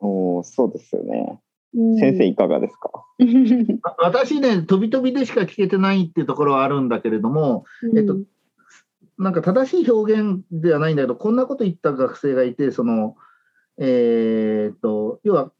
[0.00, 1.40] おーそうですよね。
[1.74, 1.96] うん。
[1.96, 2.90] 先生いかがですか？
[3.98, 7.64] 私ね、飛び飛びでしか聞けてないっていうところはあるんだけれども、
[7.96, 8.24] えっとうん
[9.18, 13.14] なんか正しい表現ではないんだけど、こんなこと言った学生がいて、その、
[13.78, 15.52] えーっと、要は、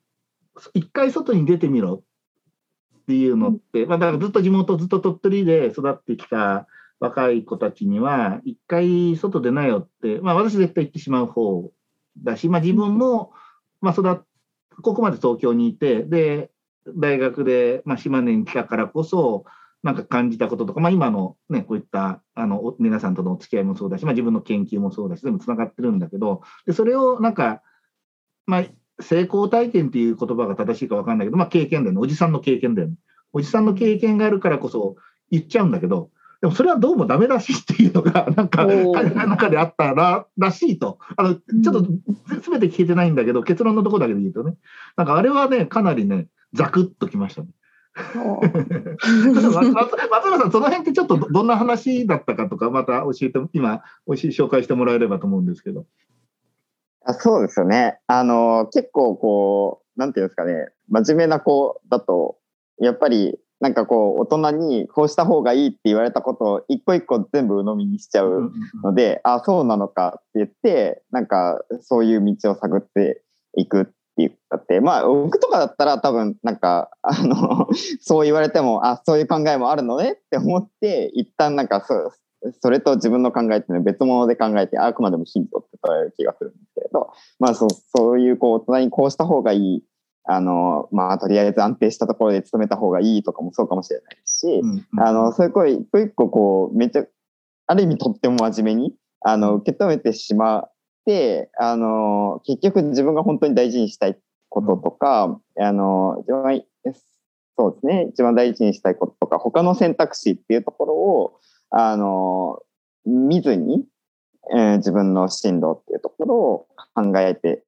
[0.75, 2.03] 一回外に出てみろ
[3.03, 6.67] っていうのって、まあ、だからずっと地元、ずっと鳥取で育ってきた
[7.03, 11.73] 若い子たちには、一回外出なよって、まあ、私絶対言ってしまう方
[12.23, 13.33] だし、まあ、自分も、
[13.81, 14.21] まあ、育っ
[14.81, 16.53] ここまで東京にいて、で、
[16.87, 19.45] 大学で、まあ、島根に来たからこそ、
[19.83, 27.63] なんか感じたこととか、まあ、今のね、こういったあの皆さんとのお付き合いもそうだし、まあ、自分の研究もそうだし、全部つながってるんだけど、でそれをなんか、
[28.47, 28.65] まあ、
[29.03, 32.95] 成功体験っていう言葉が正しいか分かんないけど、まあ、経験だよね、おじさんの経験だよね。
[33.33, 34.95] おじさんの経験があるからこそ
[35.31, 36.11] 言っちゃうんだけど、
[36.43, 40.99] でもそれはどうもダメらしいっていうのが、 なんか、彼の中であったららしいと。
[41.17, 41.87] あのちょっと
[42.43, 44.57] すべて聞けてないんだけど、結論のところだけで言うとね、
[44.97, 47.49] なんかあれはね、かなりね、ザクッときましたね。
[47.95, 48.11] 松
[49.31, 49.53] 村
[50.39, 55.87] さん、その辺ってちょっとどどんな話だったかとか、また教えて、今、おし紹介してもらえればと思うんですけど。
[57.05, 58.01] あそうですよね。
[58.09, 62.39] あの、結構こう、なんていうんですかね、真面目な子だと、
[62.79, 73.23] やっぱり、なんかこう、大人にこうした方がいいって言われたことを一個一個全部鵜呑みにしちゃうので、あ、そうなのかって言って、なんかそういう道を探って
[73.57, 77.69] いくっっていうかって、まあ僕とかだったら多分なんか、あの、
[78.01, 82.13] そう言われても、あ、そういう考えもあるのねって思って、一旦なんかそう、
[82.61, 89.85] それと自分の考えっていうのを別物で考えて、あくまでもヒントって捉える気がするんですけれど、まあそう、そういうこう、大人にこうした方がいい、
[90.25, 97.05] あの、まあとりあえず安定したところで勤めた方がいいとかもそうかもしれないし、うんあの、そういう声一個一個こう、めっちゃ、
[97.67, 100.73] ある意味とっても真面目に、あの、受け止めてしまっ
[101.07, 106.63] て、あの、結局自分が本当に大事にしたいこととか、あの、一番、
[107.59, 111.39] そうですね、一番大事にしたいこととか、他の選択肢っていうところを、
[111.71, 112.61] あの、
[113.05, 113.85] 見ずに、
[114.55, 117.65] えー自分の進路っていうところを考えて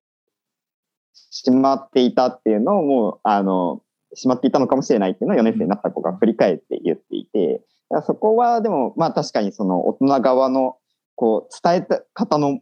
[1.15, 3.83] しまっていたっていうのをもう、あの、
[4.15, 7.63] しまっていたのかもしれないっていうのを4年生になった子が振り返って言っていて、
[8.07, 10.77] そこはでも、まあ確かにその大人側の、
[11.17, 12.61] こう、伝えた方の、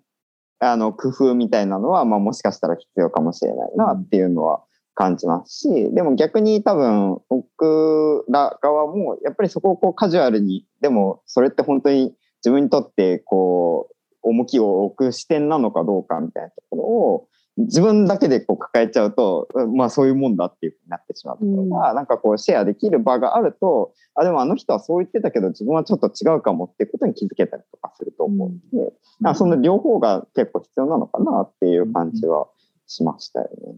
[0.61, 4.63] あの、工夫みたいなのは、まあもしかしたら必要かもしれないなっていうのは
[4.95, 28.93] 感じますし、でも逆に多分、僕ら側も、やっぱりそこをこうカジュアルに、でもそれって本当に自分にとって、こう、重きを置く視点なのかどうかみたいなところを、自分だけでこう抱えちゃうと、まあそういうもんだっていうふうになってしまうところが、なんかこうシェアできる場があると、あ、でもあの人はそう言ってたけど自分はちょっと違うかもっていうことに気づけたりとかすると思うので、
[29.25, 32.49] あその両方が結構必要なのかなっていう感じは
[32.87, 33.75] しましたよね。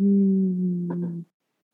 [0.00, 1.22] うん。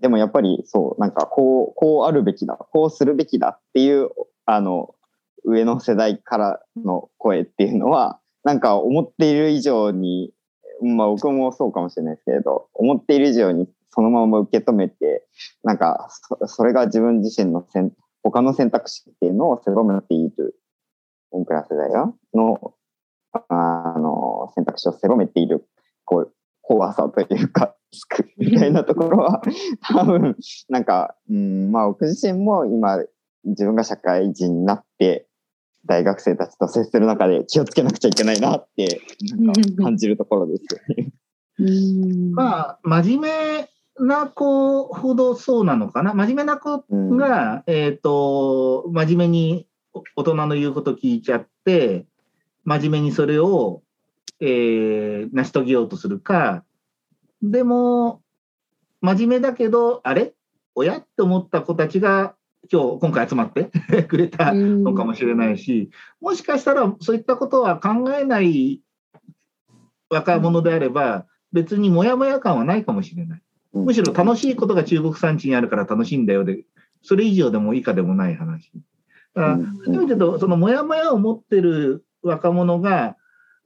[0.01, 4.11] でもやっぱりそう、なんかこう、こうあるべきだ、こうするべきだっていう、
[4.45, 4.95] あの、
[5.45, 10.33] 上の世代からの声っていうのは、なんか思っている以上に、
[10.83, 15.25] まあ僕もそうかもしれないですけれど、思っている以上にそのまま受け止めて、
[15.63, 17.93] なんかそそれが自分自身の選
[18.31, 20.57] 他の選択肢っていうのを狭めている、
[21.31, 22.75] 僕ら世代がの、
[23.49, 25.67] あの、選択肢を狭めている、
[26.05, 29.43] こう、怖さというか、リスクみたいなところは、
[29.95, 30.37] 多分、
[30.69, 32.99] なんか、うん、まあ僕自身も今、
[33.45, 35.29] 自分が社会人になって、
[35.87, 39.01] 大学生たちと接する中で気をつけなくちゃいけないなって、
[39.37, 41.13] なんか感じるところですよね。
[41.59, 43.69] うんまあ、真面
[43.99, 46.13] 目な子ほどそうなのかな？
[46.13, 49.67] 真面目な子うんが、えっ、と、真面目に
[50.17, 52.05] 大人の言うこと聞いちゃって、
[52.65, 53.83] 真面目にそれを、
[54.41, 56.63] えー成し遂げようとするか、
[57.43, 58.21] でも、
[59.01, 60.35] 真面目だけど、あれ？
[60.75, 60.99] 親？
[60.99, 62.35] って思った子たちが、
[62.71, 63.71] 今日、今回集まって
[64.05, 68.83] くれたのかもしれないし、もしかしたらそういったことは考えない
[70.11, 73.43] 若者であれば、別にモヤモヤ感はないかもしれない。
[73.73, 76.65] むしろ楽しいことが中国産地にあるから楽しいんだよで、
[77.03, 78.71] それ以上でも以下でもない話。
[79.35, 83.17] だから、うんそういう意味でと、そのモヤモヤを持ってる若者が、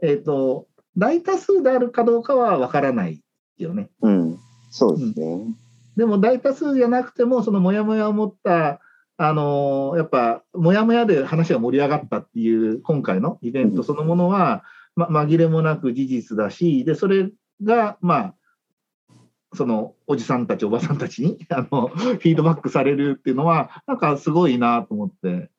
[0.03, 3.23] えっ、と、大多数であるかどうかはわからない
[3.59, 3.91] よね。
[4.03, 4.39] うん、
[4.71, 5.55] そうですね。
[5.97, 8.81] でも大多数じゃなくても、そのモヤモヤを持った、
[9.23, 14.65] あのーやっぱ、モヤモヤで話が盛り上がったっていう、今回のイベントそのものは、
[14.97, 17.31] ま、紛れもなく事実だし、で、それ
[17.63, 18.35] が、まあ、
[19.53, 25.51] そのおじさんたち、おばさんたちに あのフィードバックされるっていうのは、なんかすごいなと思って。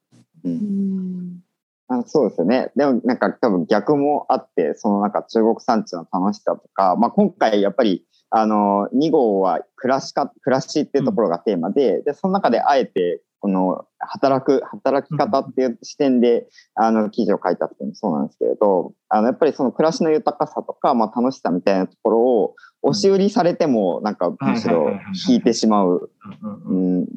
[0.44, 1.44] うん
[1.88, 2.72] あそうですよね。
[2.76, 24.92] でもなんか多分逆もあって、そのなんか中国産地の楽しさとか、まあ今回やっぱりあの2号は暮らしか、暮らしっていうところがテーマで、で、その中であえてこの働く、働き方っていう視点で、あの記事を書いたっていうのもそうなんですけれど、あのやっぱりその暮らしの豊かさとか、まあ楽しさみたいなところを押し売りされてもなんかむしろ
[25.28, 26.12] 引いてしまう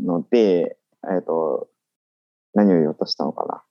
[0.03, 0.79] ので、
[1.15, 1.69] えっ、と、
[2.55, 3.63] 何を言おうとしたのかな。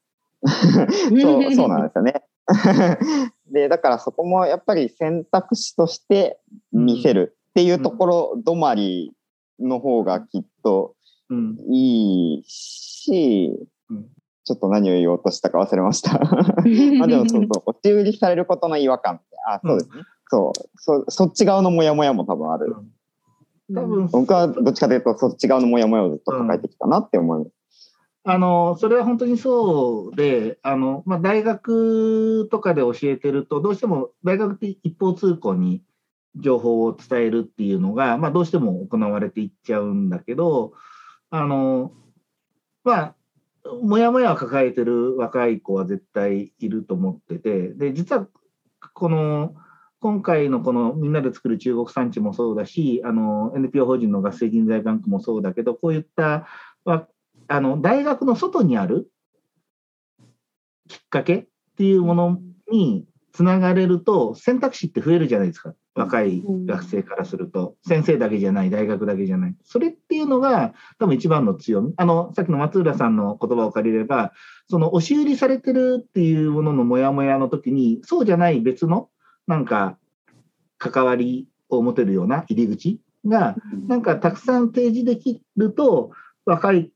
[1.20, 2.22] そう、そうなんですよね。
[3.50, 6.38] で、だからそこもやっぱり選択肢として
[6.70, 9.12] 見せるっていうところ止まり
[9.58, 11.03] の方がきっとうん
[11.68, 13.50] いいし
[13.90, 14.06] うん、
[14.44, 16.18] ちょっと何を言おうとしたか忘れました。
[16.18, 20.02] ま あでもそうそう、押し売りされることの違和感って、あ、そうですね。
[20.28, 22.74] そう、そそっち側のモヤモヤも多分ある。
[23.72, 27.50] 多分僕はどっちかというとそっち側のモヤモヤをずっと抱えてきたなって思います。
[28.26, 35.82] あの、それは本当にそうで、あの、まあ、大学とかで教えてると、どうしても大学って一方通行に
[36.36, 40.72] 情報を伝えるっていうのが、まあ、どうしても行われていっちゃうんだけど、
[41.34, 41.90] あの、
[42.84, 43.14] まあ、
[43.82, 48.28] もやもやを抱えてる若い子は絶対いると思ってて、で、実は、
[48.94, 49.56] この、
[49.98, 56.46] 今回のこのみんなで作る中国産地もそうだし、あの、NPO 法人の合成人材バンクもそうだけど、こういった
[56.84, 59.10] あの大学の外にある
[60.88, 62.38] きっかけっていうもの
[62.70, 65.74] につながれると選択肢って増えるじゃないですか。
[65.94, 74.32] 若い学生からすると、先生だけじゃない大学だけじゃないそれっていうのが多分一番の強みあのさっきの松浦さんの言葉を借りれば
[74.68, 79.08] その押し売りされてるっていうもののモヤモヤの時にそうじゃない別の
[79.46, 79.96] なんか
[80.78, 86.10] 関わりを持てるような入り口がなんかたくさん提示できると
[86.44, 86.90] 若い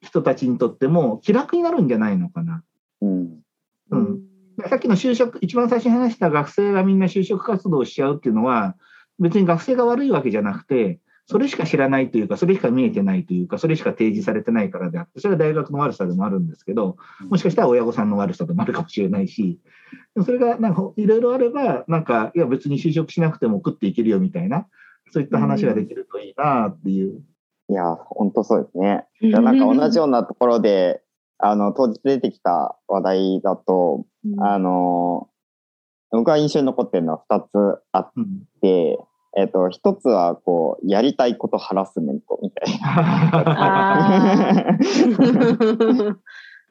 [0.00, 2.62] 人たちにとっても気楽になるんじゃないのかな。
[3.00, 3.40] うん。
[3.90, 4.20] うん、
[4.68, 8.76] さっきの就職一番最初に話した学生がみんな就職活動をしちゃうっていうのは
[9.18, 16.96] 別に学生が悪いわけじゃなくてそれしか知らないというかそれしか見えてないというかそれしか提示されてないからであってそれは大学の悪さでもあるんですけど
[17.28, 19.58] もしかしたら親御さんの悪さでもあるかもしれないし
[20.14, 24.66] でもそれがなんかいろいろあればなんかいや別に就職しなくても食っていけるよみたいな
[25.14, 27.22] そういった話ができるといいなっていう。
[27.68, 29.06] いや、本当そうですね。
[29.22, 31.02] なんか同じようなところで、
[31.38, 34.06] あの、当日出てきた話題だと、
[34.38, 35.28] あの、
[36.10, 38.42] 僕が印象に残ってるのは2つあっうん。
[38.60, 38.98] て、
[39.36, 46.16] えっと、1つは、こう、やりたいことハラスメントみたいあな。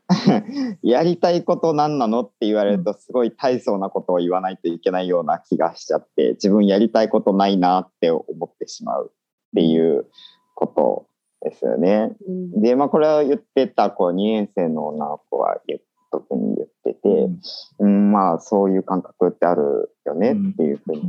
[0.82, 9.16] やりたいこと何なのって言われると、すごい大層なことを言わないといけないような気がしちゃって、自分やりたいことないなって思ってしまうっ
[9.56, 10.08] ていう
[10.56, 11.08] こと
[11.44, 12.16] ですよね。
[12.28, 12.62] うん。
[12.62, 15.58] で、まあ、これを言ってた子、2年生の女の子は
[16.12, 17.30] 特に言ってて、
[17.80, 21.02] うん、まあ、そういう感覚ってあるよねっていうふうに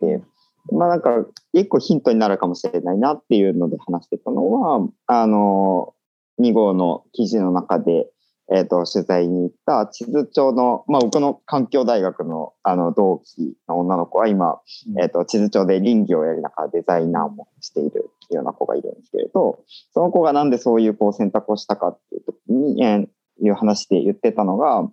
[0.00, 0.24] 言って、
[0.72, 1.10] まあ、なんか、
[1.52, 5.94] 一個ヒントになるかもしれないなっていうので話してたのは、あの、
[6.40, 8.08] 2号の記事の中で、
[8.52, 14.60] えっ、と、取材に行った地図町の、まあ、僕の環境大学の、あの、同期の女の子は今、
[15.00, 19.60] えっ、と、地図町で林業をやりながらデザイナーもしているような子がいるんですけれど、
[19.92, 23.06] その子がなんでそういうこう選択をしたかっていう時に、えー
[23.42, 24.88] いう話で言ってたのが、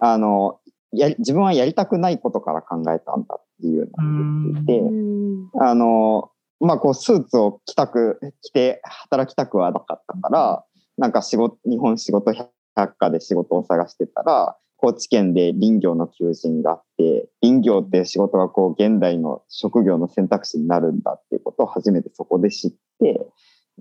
[0.00, 0.60] あの、
[0.92, 5.50] やり自分はやりたくないことから考えたんだっていうのを言っていて、うん。
[5.60, 6.30] あの、
[6.60, 10.64] まあ、こう、スーツを着たく、着て働きたくはなかったから、
[10.98, 12.32] なんか仕事、日本仕事
[12.74, 23.26] 百科で仕事を探してたら、高知県で林業の求人があって、林業って仕事がこう、現代の職業の選択肢になるんだっていうことを初めてそこで知って、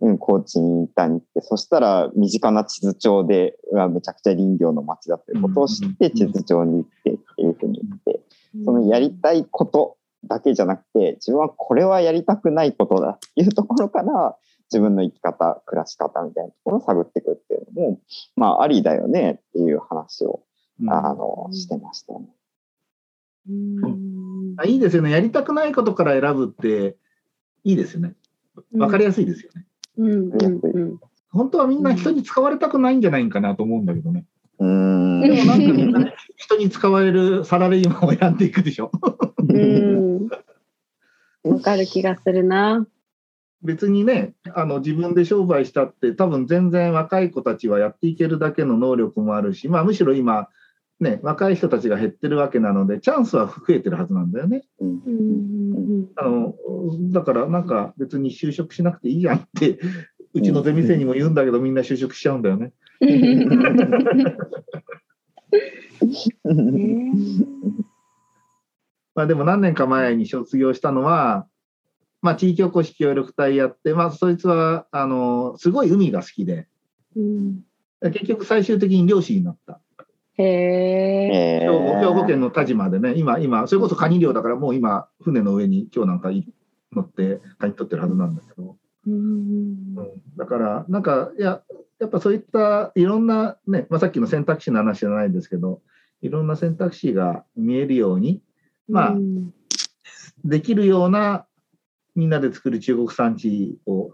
[0.02, 8.22] うん、高知にインターに行って、そしたら身近な地図町で、うわめちゃくちゃ林業の街だということを知って、うん地図町に行ってっていうふうに言って、
[8.64, 14.38] そのやりたいことだけじゃなくて、自分はこれはやりたくないことだっていうところから、
[14.72, 18.00] 自分の生き方、暮らし方みたいなところを探っていくっても、
[18.36, 20.44] まあ、ありだよねっていう話を、
[20.88, 22.28] あの、してましたね。
[23.50, 25.10] うんあいいですよね。
[25.10, 26.96] やりたくないことから選ぶって
[27.64, 28.14] いいですよね。
[28.78, 29.66] わかりやすいですよね。
[29.98, 31.00] うんうんうん
[31.30, 34.26] 本当はみんな人に使われたくないんじゃないかなと思うんだけどね。
[34.60, 35.22] うーん。
[35.22, 38.92] でもなんかみんなね 人に使われるサラリーマンを選んでいくでしょ。
[39.38, 40.28] うん
[41.44, 42.86] わかる気がするな。
[43.64, 50.48] 別にね、あの自分で商売したって多分全然若い子たちはやっていけるだけの能力もあるし、まあむしろ今、
[51.00, 54.64] ね、若い人たちが減ってるわけなので、チャンスは増えてるはずなんだよね。
[54.80, 56.54] うんうんあの
[57.12, 59.80] だからなんか別に就職しなくていいじゃんって、
[60.34, 62.74] うちのゼミ生にも言うんだけど、みんな就職しちゃうんだよね。
[66.44, 67.12] ね
[69.14, 71.48] まあでも何年か前に卒業したのは、
[72.22, 76.68] まあ地域おこし協力隊やって、まあそいつは、あの、すごい海が好きで、
[77.16, 77.62] うん。
[78.04, 79.80] 結局最終的に漁師になった。
[80.38, 81.64] へえ。
[81.64, 81.68] え
[82.00, 86.48] 兵庫県の田島でね、今、今、それこそカニ漁だからもう今、船の上に今日なんかい
[86.94, 89.14] 乗ってカニ取ってるはずなんだけど、うん。
[89.14, 89.96] うん、
[90.38, 91.62] だから、なんか、いや、
[92.00, 95.82] やっぱそういったいろんなね、まあさっきの選択肢の話じゃないですけど、
[96.22, 98.42] いろんな選択肢が見えるように、
[98.88, 99.54] まあうん。
[100.44, 101.46] できるような
[102.16, 104.12] みんなで作る中国産地を、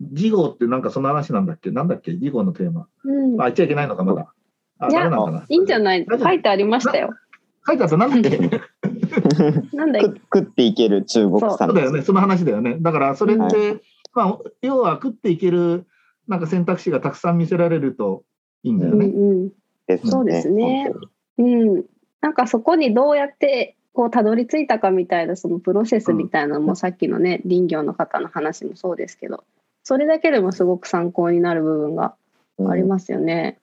[0.00, 1.70] 事業ってなんかその話なんだっけ？
[1.70, 2.12] なんだっけ？
[2.16, 2.86] 事業のテーマ。
[3.04, 3.40] うん。
[3.40, 4.32] あ、言っちゃいけないのか、まだ。
[4.78, 5.44] あ、ダメなのかな。
[5.48, 7.10] いいんじゃない書いてありましたよ。
[7.66, 8.38] 書いてあった、なんだっけ？
[9.76, 11.74] なんだ食食っていける中国産そう。
[11.74, 12.76] だよね、その話だよね。
[12.80, 13.82] だからそれって、
[14.14, 15.86] まあ、要は食っていける
[16.28, 18.24] なんか選択肢がたくさん見せられると
[18.62, 19.06] いいんだよね。
[19.06, 19.50] うんうん。
[20.04, 20.90] そうですね。
[21.38, 21.84] うん、
[22.20, 29.42] なんかそこにどうやってこうたどり着いたかみたいなそのプロセスみたいなのもさっきのね林業の方の話もそうですけど
[29.84, 32.14] それだけでもすごく参考になる部分が
[32.68, 33.58] ありますよね。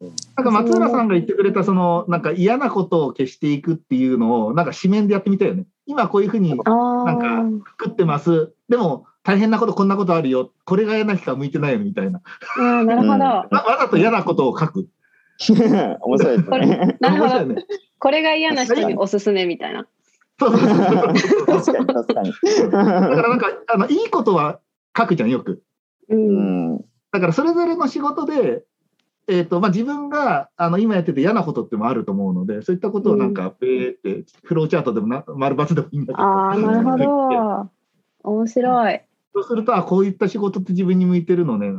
[0.00, 5.66] なんか松浦さんが言ってくれたそのなんか嫌なことを消していくっていうのをなんか紙面でやってみたよね。
[5.84, 7.44] 今こういうふうになんか
[7.78, 8.54] 食ってます。
[8.70, 10.50] でも大変なことこんなことあるよ。
[10.64, 12.22] これが嫌な人は向いてないよみたいな。
[12.56, 13.10] なるほど。
[13.10, 14.88] わわざと嫌なことを書く。
[15.44, 16.96] 面白いですね。
[17.00, 17.66] なるほど面白いね。
[18.00, 19.86] これが嫌な人におすすめみたいな。
[20.38, 22.32] そうそうそうそう確かに確かに。
[22.32, 24.58] だからなんかあのいいことは
[24.96, 25.62] 書くじゃんよく。
[26.08, 26.16] う。
[26.16, 26.78] うんん。
[27.12, 28.64] だからそれぞれの仕事で、
[29.28, 37.70] えーとまあ、自分があの今やってて嫌なことってもあると思うのでそういったことをなんか、えーってフローチャートでもな丸×でもいいんだけどああ、なるほど。
[38.22, 39.00] 面白い。
[39.34, 41.72] そうするとあこういった仕事って自分に向いてるのね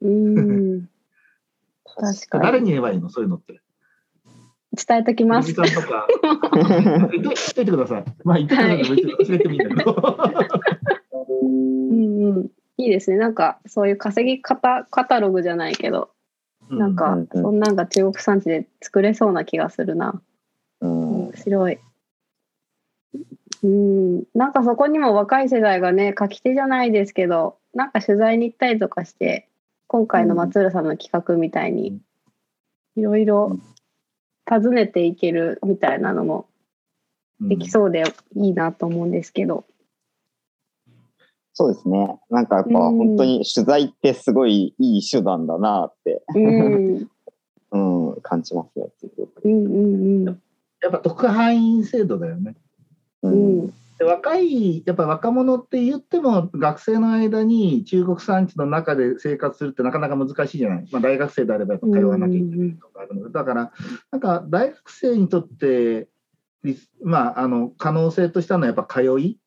[0.00, 0.88] うん。
[1.84, 2.44] 確かに。
[2.44, 3.61] 誰に言えばいいのそういうのって。
[4.74, 6.06] 伝えときますとか
[7.12, 8.04] 言っといてください。
[8.24, 10.18] まあ言ってくださ忘れてもいいんだけど。
[11.42, 12.50] うんうん。
[12.78, 13.18] いいですね。
[13.18, 16.10] なんか、そういう稼ぎ方、カタログじゃないけど、
[16.70, 20.22] なんかうん、うんそんなんが中国産地で作れそうな気がするな。
[20.80, 21.78] うん面白い。
[23.62, 29.48] うん、なんかそこにも若い世代がね、書き手じゃないですけど、なんか取材に行ったりとかして、
[29.86, 32.00] 今回の松浦さんの企画みたいに、
[32.96, 33.58] いろいろ
[34.52, 36.46] 訪ねていけるみたいなのも
[37.40, 38.04] できそうで
[38.36, 39.64] いいなと思うんですけど。
[41.54, 42.18] そうですね。
[42.28, 47.10] なんかやっぱうん本当に取材ってすごいいい手段だなって、うん、
[47.70, 48.86] うん、感じますね。
[49.44, 50.42] うん、うん、うん。
[50.82, 52.54] やっぱ特派員制度だよね。
[53.22, 53.30] う。
[53.30, 60.88] うん、若い、やっぱ若者って言っても、学生の間に中国産地の中で生活するってなかなか難しいじゃない。
[60.90, 63.72] まあ、大学生であれば通わなきゃいけないとかあるので、だから、
[64.10, 66.08] なんか大学生にとって、
[67.02, 69.38] まあ、あの可能性としたのはやっぱ通い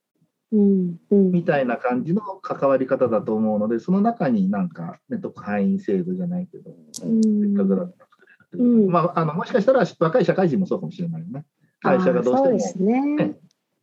[0.52, 1.32] うん、うん。
[1.32, 11.46] みたいな感じの関わり方だと思うので、その中になんか、ね、特派員制度じゃないけど、せっかくだったら作れるうんまあ、あのもしかしたら若い社会人もそうかもしれないよね。
[11.82, 13.36] 会社がどうしてもね。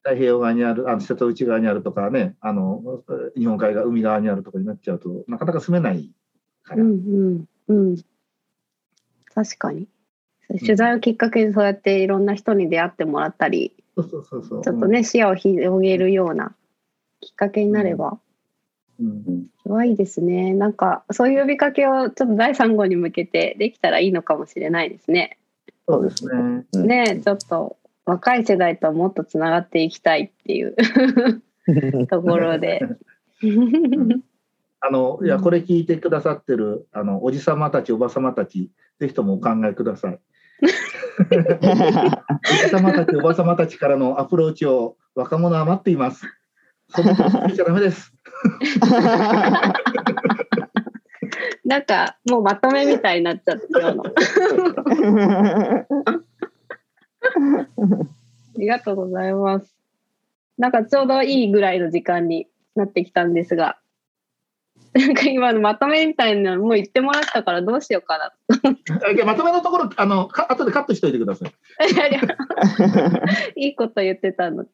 [0.03, 3.03] 太平洋側にある、あの瀬戸内側にあるとかね、あの
[3.37, 6.11] 日本海側、海側にあるとかになっちゃうとなかなか住めない
[6.65, 6.83] から。
[6.83, 7.97] うんうんうん。
[9.35, 9.87] 確かに。
[10.61, 14.63] 取材をきっかけにそうやっていろんな人に出会ってもらったり、そうそうそうそう。
[14.63, 16.55] ちょっとね、視野を広げるような
[17.21, 18.19] きっかけになれば、
[19.01, 19.47] うん。
[19.63, 20.53] それはいいですね。
[20.53, 25.39] なんか、そういう呼びかけをちょっと第3号に向けてできたらいいのかもしれないですね。
[25.89, 26.65] そうですね。
[26.73, 30.77] うんねちょっと若い世代ともっとつながっていきたいっていう
[32.09, 32.81] ところで。
[34.85, 40.19] あの、いや、うんこれ聞いてくださってる、あの、おじさまたち、おばさまたち、ぜひともお考えください。
[41.31, 41.35] お
[42.65, 46.27] じさまたち、おばさまたちからのアプローチを若者は待っています。
[46.89, 48.13] そんなこと言っちゃダメです。
[51.65, 54.03] なんか、もうまとめみたいになっちゃって、今日の。
[58.57, 59.75] ありがとうございます。
[60.59, 63.79] なんかちょうどいいぐらいの時間になってきたんですが、
[64.95, 68.33] なんか今のまとめみたいなのもう言ってもらったからどうしようかな。
[69.07, 71.93] あ いやまとめのところ、あの、か後でカットしといてください。
[71.93, 72.21] いやいや
[73.57, 74.69] いいこと言ってたのに。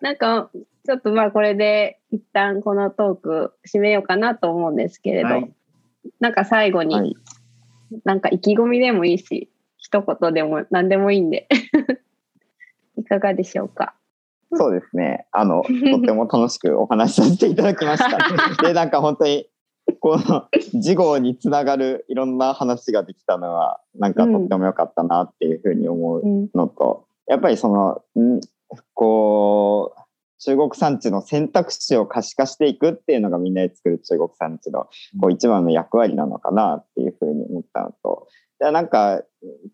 [0.00, 0.50] なんか、
[0.84, 5.52] ちょっとまあこれで一旦このトーク締めようかなと思うんですけれど、はい
[6.18, 7.16] なんか最後はにい。
[8.04, 9.51] なんか意気込みでもいいし、
[9.92, 11.46] 一言でも何でもいいんで、
[12.96, 13.94] いかがでしょうか？
[14.54, 15.26] そうですね。
[15.32, 18.18] あの、 とっても楽しくお話しさせていただきました。
[18.66, 19.46] で、なんか本当に、
[20.00, 20.46] この
[20.80, 28.40] 事後につながるいろんな話ができたのは、なんかとっても良かったなっていうふうに思ううん、のと、やっぱりその、ん
[28.94, 30.00] こう、
[30.38, 34.88] 中国産地の選択肢を可視化していくっていうのがみんなで作る中国産地の
[35.20, 38.26] こう一番の役割なのかなっていうふうに思ったのと、
[38.62, 39.22] でなんか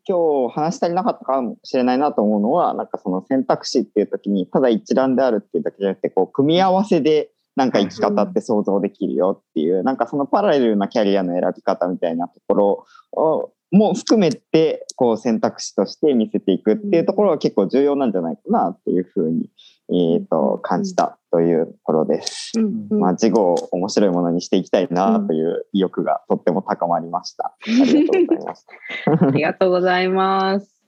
[0.09, 19.51] 今日話し足りなかったかもしれないなと思うのは、なんかその選択肢っていう時にただ一覧であるっていうだけじゃなくて、こう組み合わせでなんか生き方って想像できるよっていう、なんかそのパラレルなキャリアの選び方みたいなところをも含めてこう選択肢として見せていくっていうところは結構重要なんじゃないかなっていうふうに、
[19.91, 22.53] えー、と感じたというところです。
[22.57, 27.55] うんうんまあ、事後を面白いものにしていきたいなという意欲がとっても高まりました。
[27.67, 28.67] ありがとうございます。
[29.07, 30.83] ありがとうございます。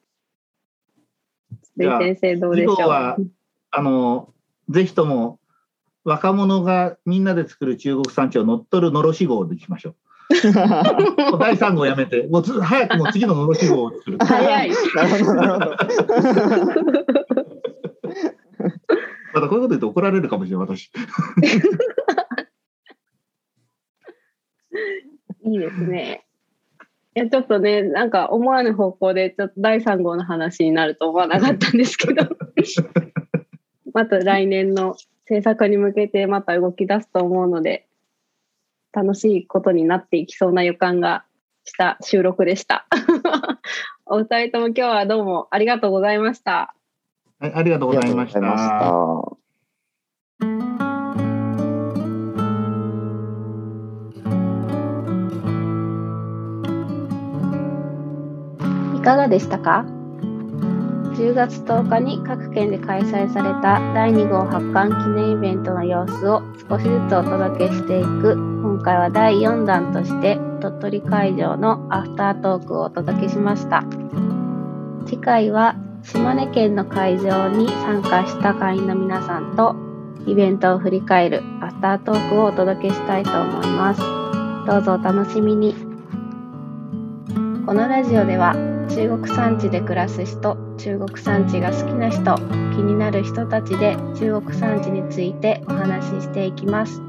[1.77, 2.75] じゃあ先生どうでしょう？
[2.75, 3.17] 以後は
[3.71, 4.33] あの、
[4.69, 5.39] ぜひとも
[6.05, 9.95] 若者がみんなで作る中国産地を乗っ取るのろし号でいきましょう。
[11.41, 14.19] 第3号やめて、もうつ早くもう次ののろし号を作る。
[14.19, 14.71] 早い。
[14.95, 17.20] なるほど、なるほど。
[19.33, 20.91] またこういうこと言うと怒られるかもしれない、私。
[25.43, 26.27] いいですね。
[27.17, 32.25] いやちょっとね、なんか思わぬ方向でちょっと第3号の話になると思わなかったんですけど、
[33.93, 34.95] また来年の
[35.27, 37.89] 制作に向けてまた動き出すと思うので、
[38.93, 41.25] 楽しいことになっていきそうな予感が
[41.65, 42.87] した収録でした。
[44.07, 46.75] お二人とも今日はどうもありがとうございました。
[47.41, 48.41] はい、ありがとうございました。
[48.43, 49.25] ま
[58.95, 59.87] いかがでしたか
[61.17, 68.35] ？10月10日に各県で開催された第2号発刊記念イベントの様子を少しずつお届けしていく。
[68.35, 73.83] 今回は第4弾として鳥取会場のアフタートークをお届けしました。
[75.07, 79.77] 次回は島根県の会場に参加した会員の皆さんと
[80.27, 84.01] イベントを振り返るアフタートークをお届けしたいと思います。
[84.67, 85.75] どうぞお楽しみに。
[87.67, 88.55] このラジオでは
[88.89, 97.01] 中国山地で暮らす人中国山地が好きな人気になる人たちで中国山地についてお話ししていきます。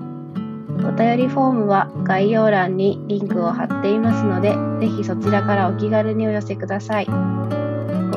[0.83, 7.40] お便りフォームは概要欄にリンクを貼っていますのでぜひそちらからお気軽にお寄せください。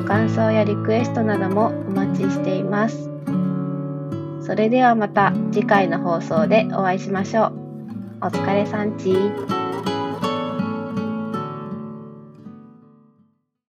[0.06, 3.10] 感想やリクエストなどもお待ちしています。
[4.44, 7.52] それではまた次回の放送でお会いしましょう。
[8.20, 9.53] お疲れさんち。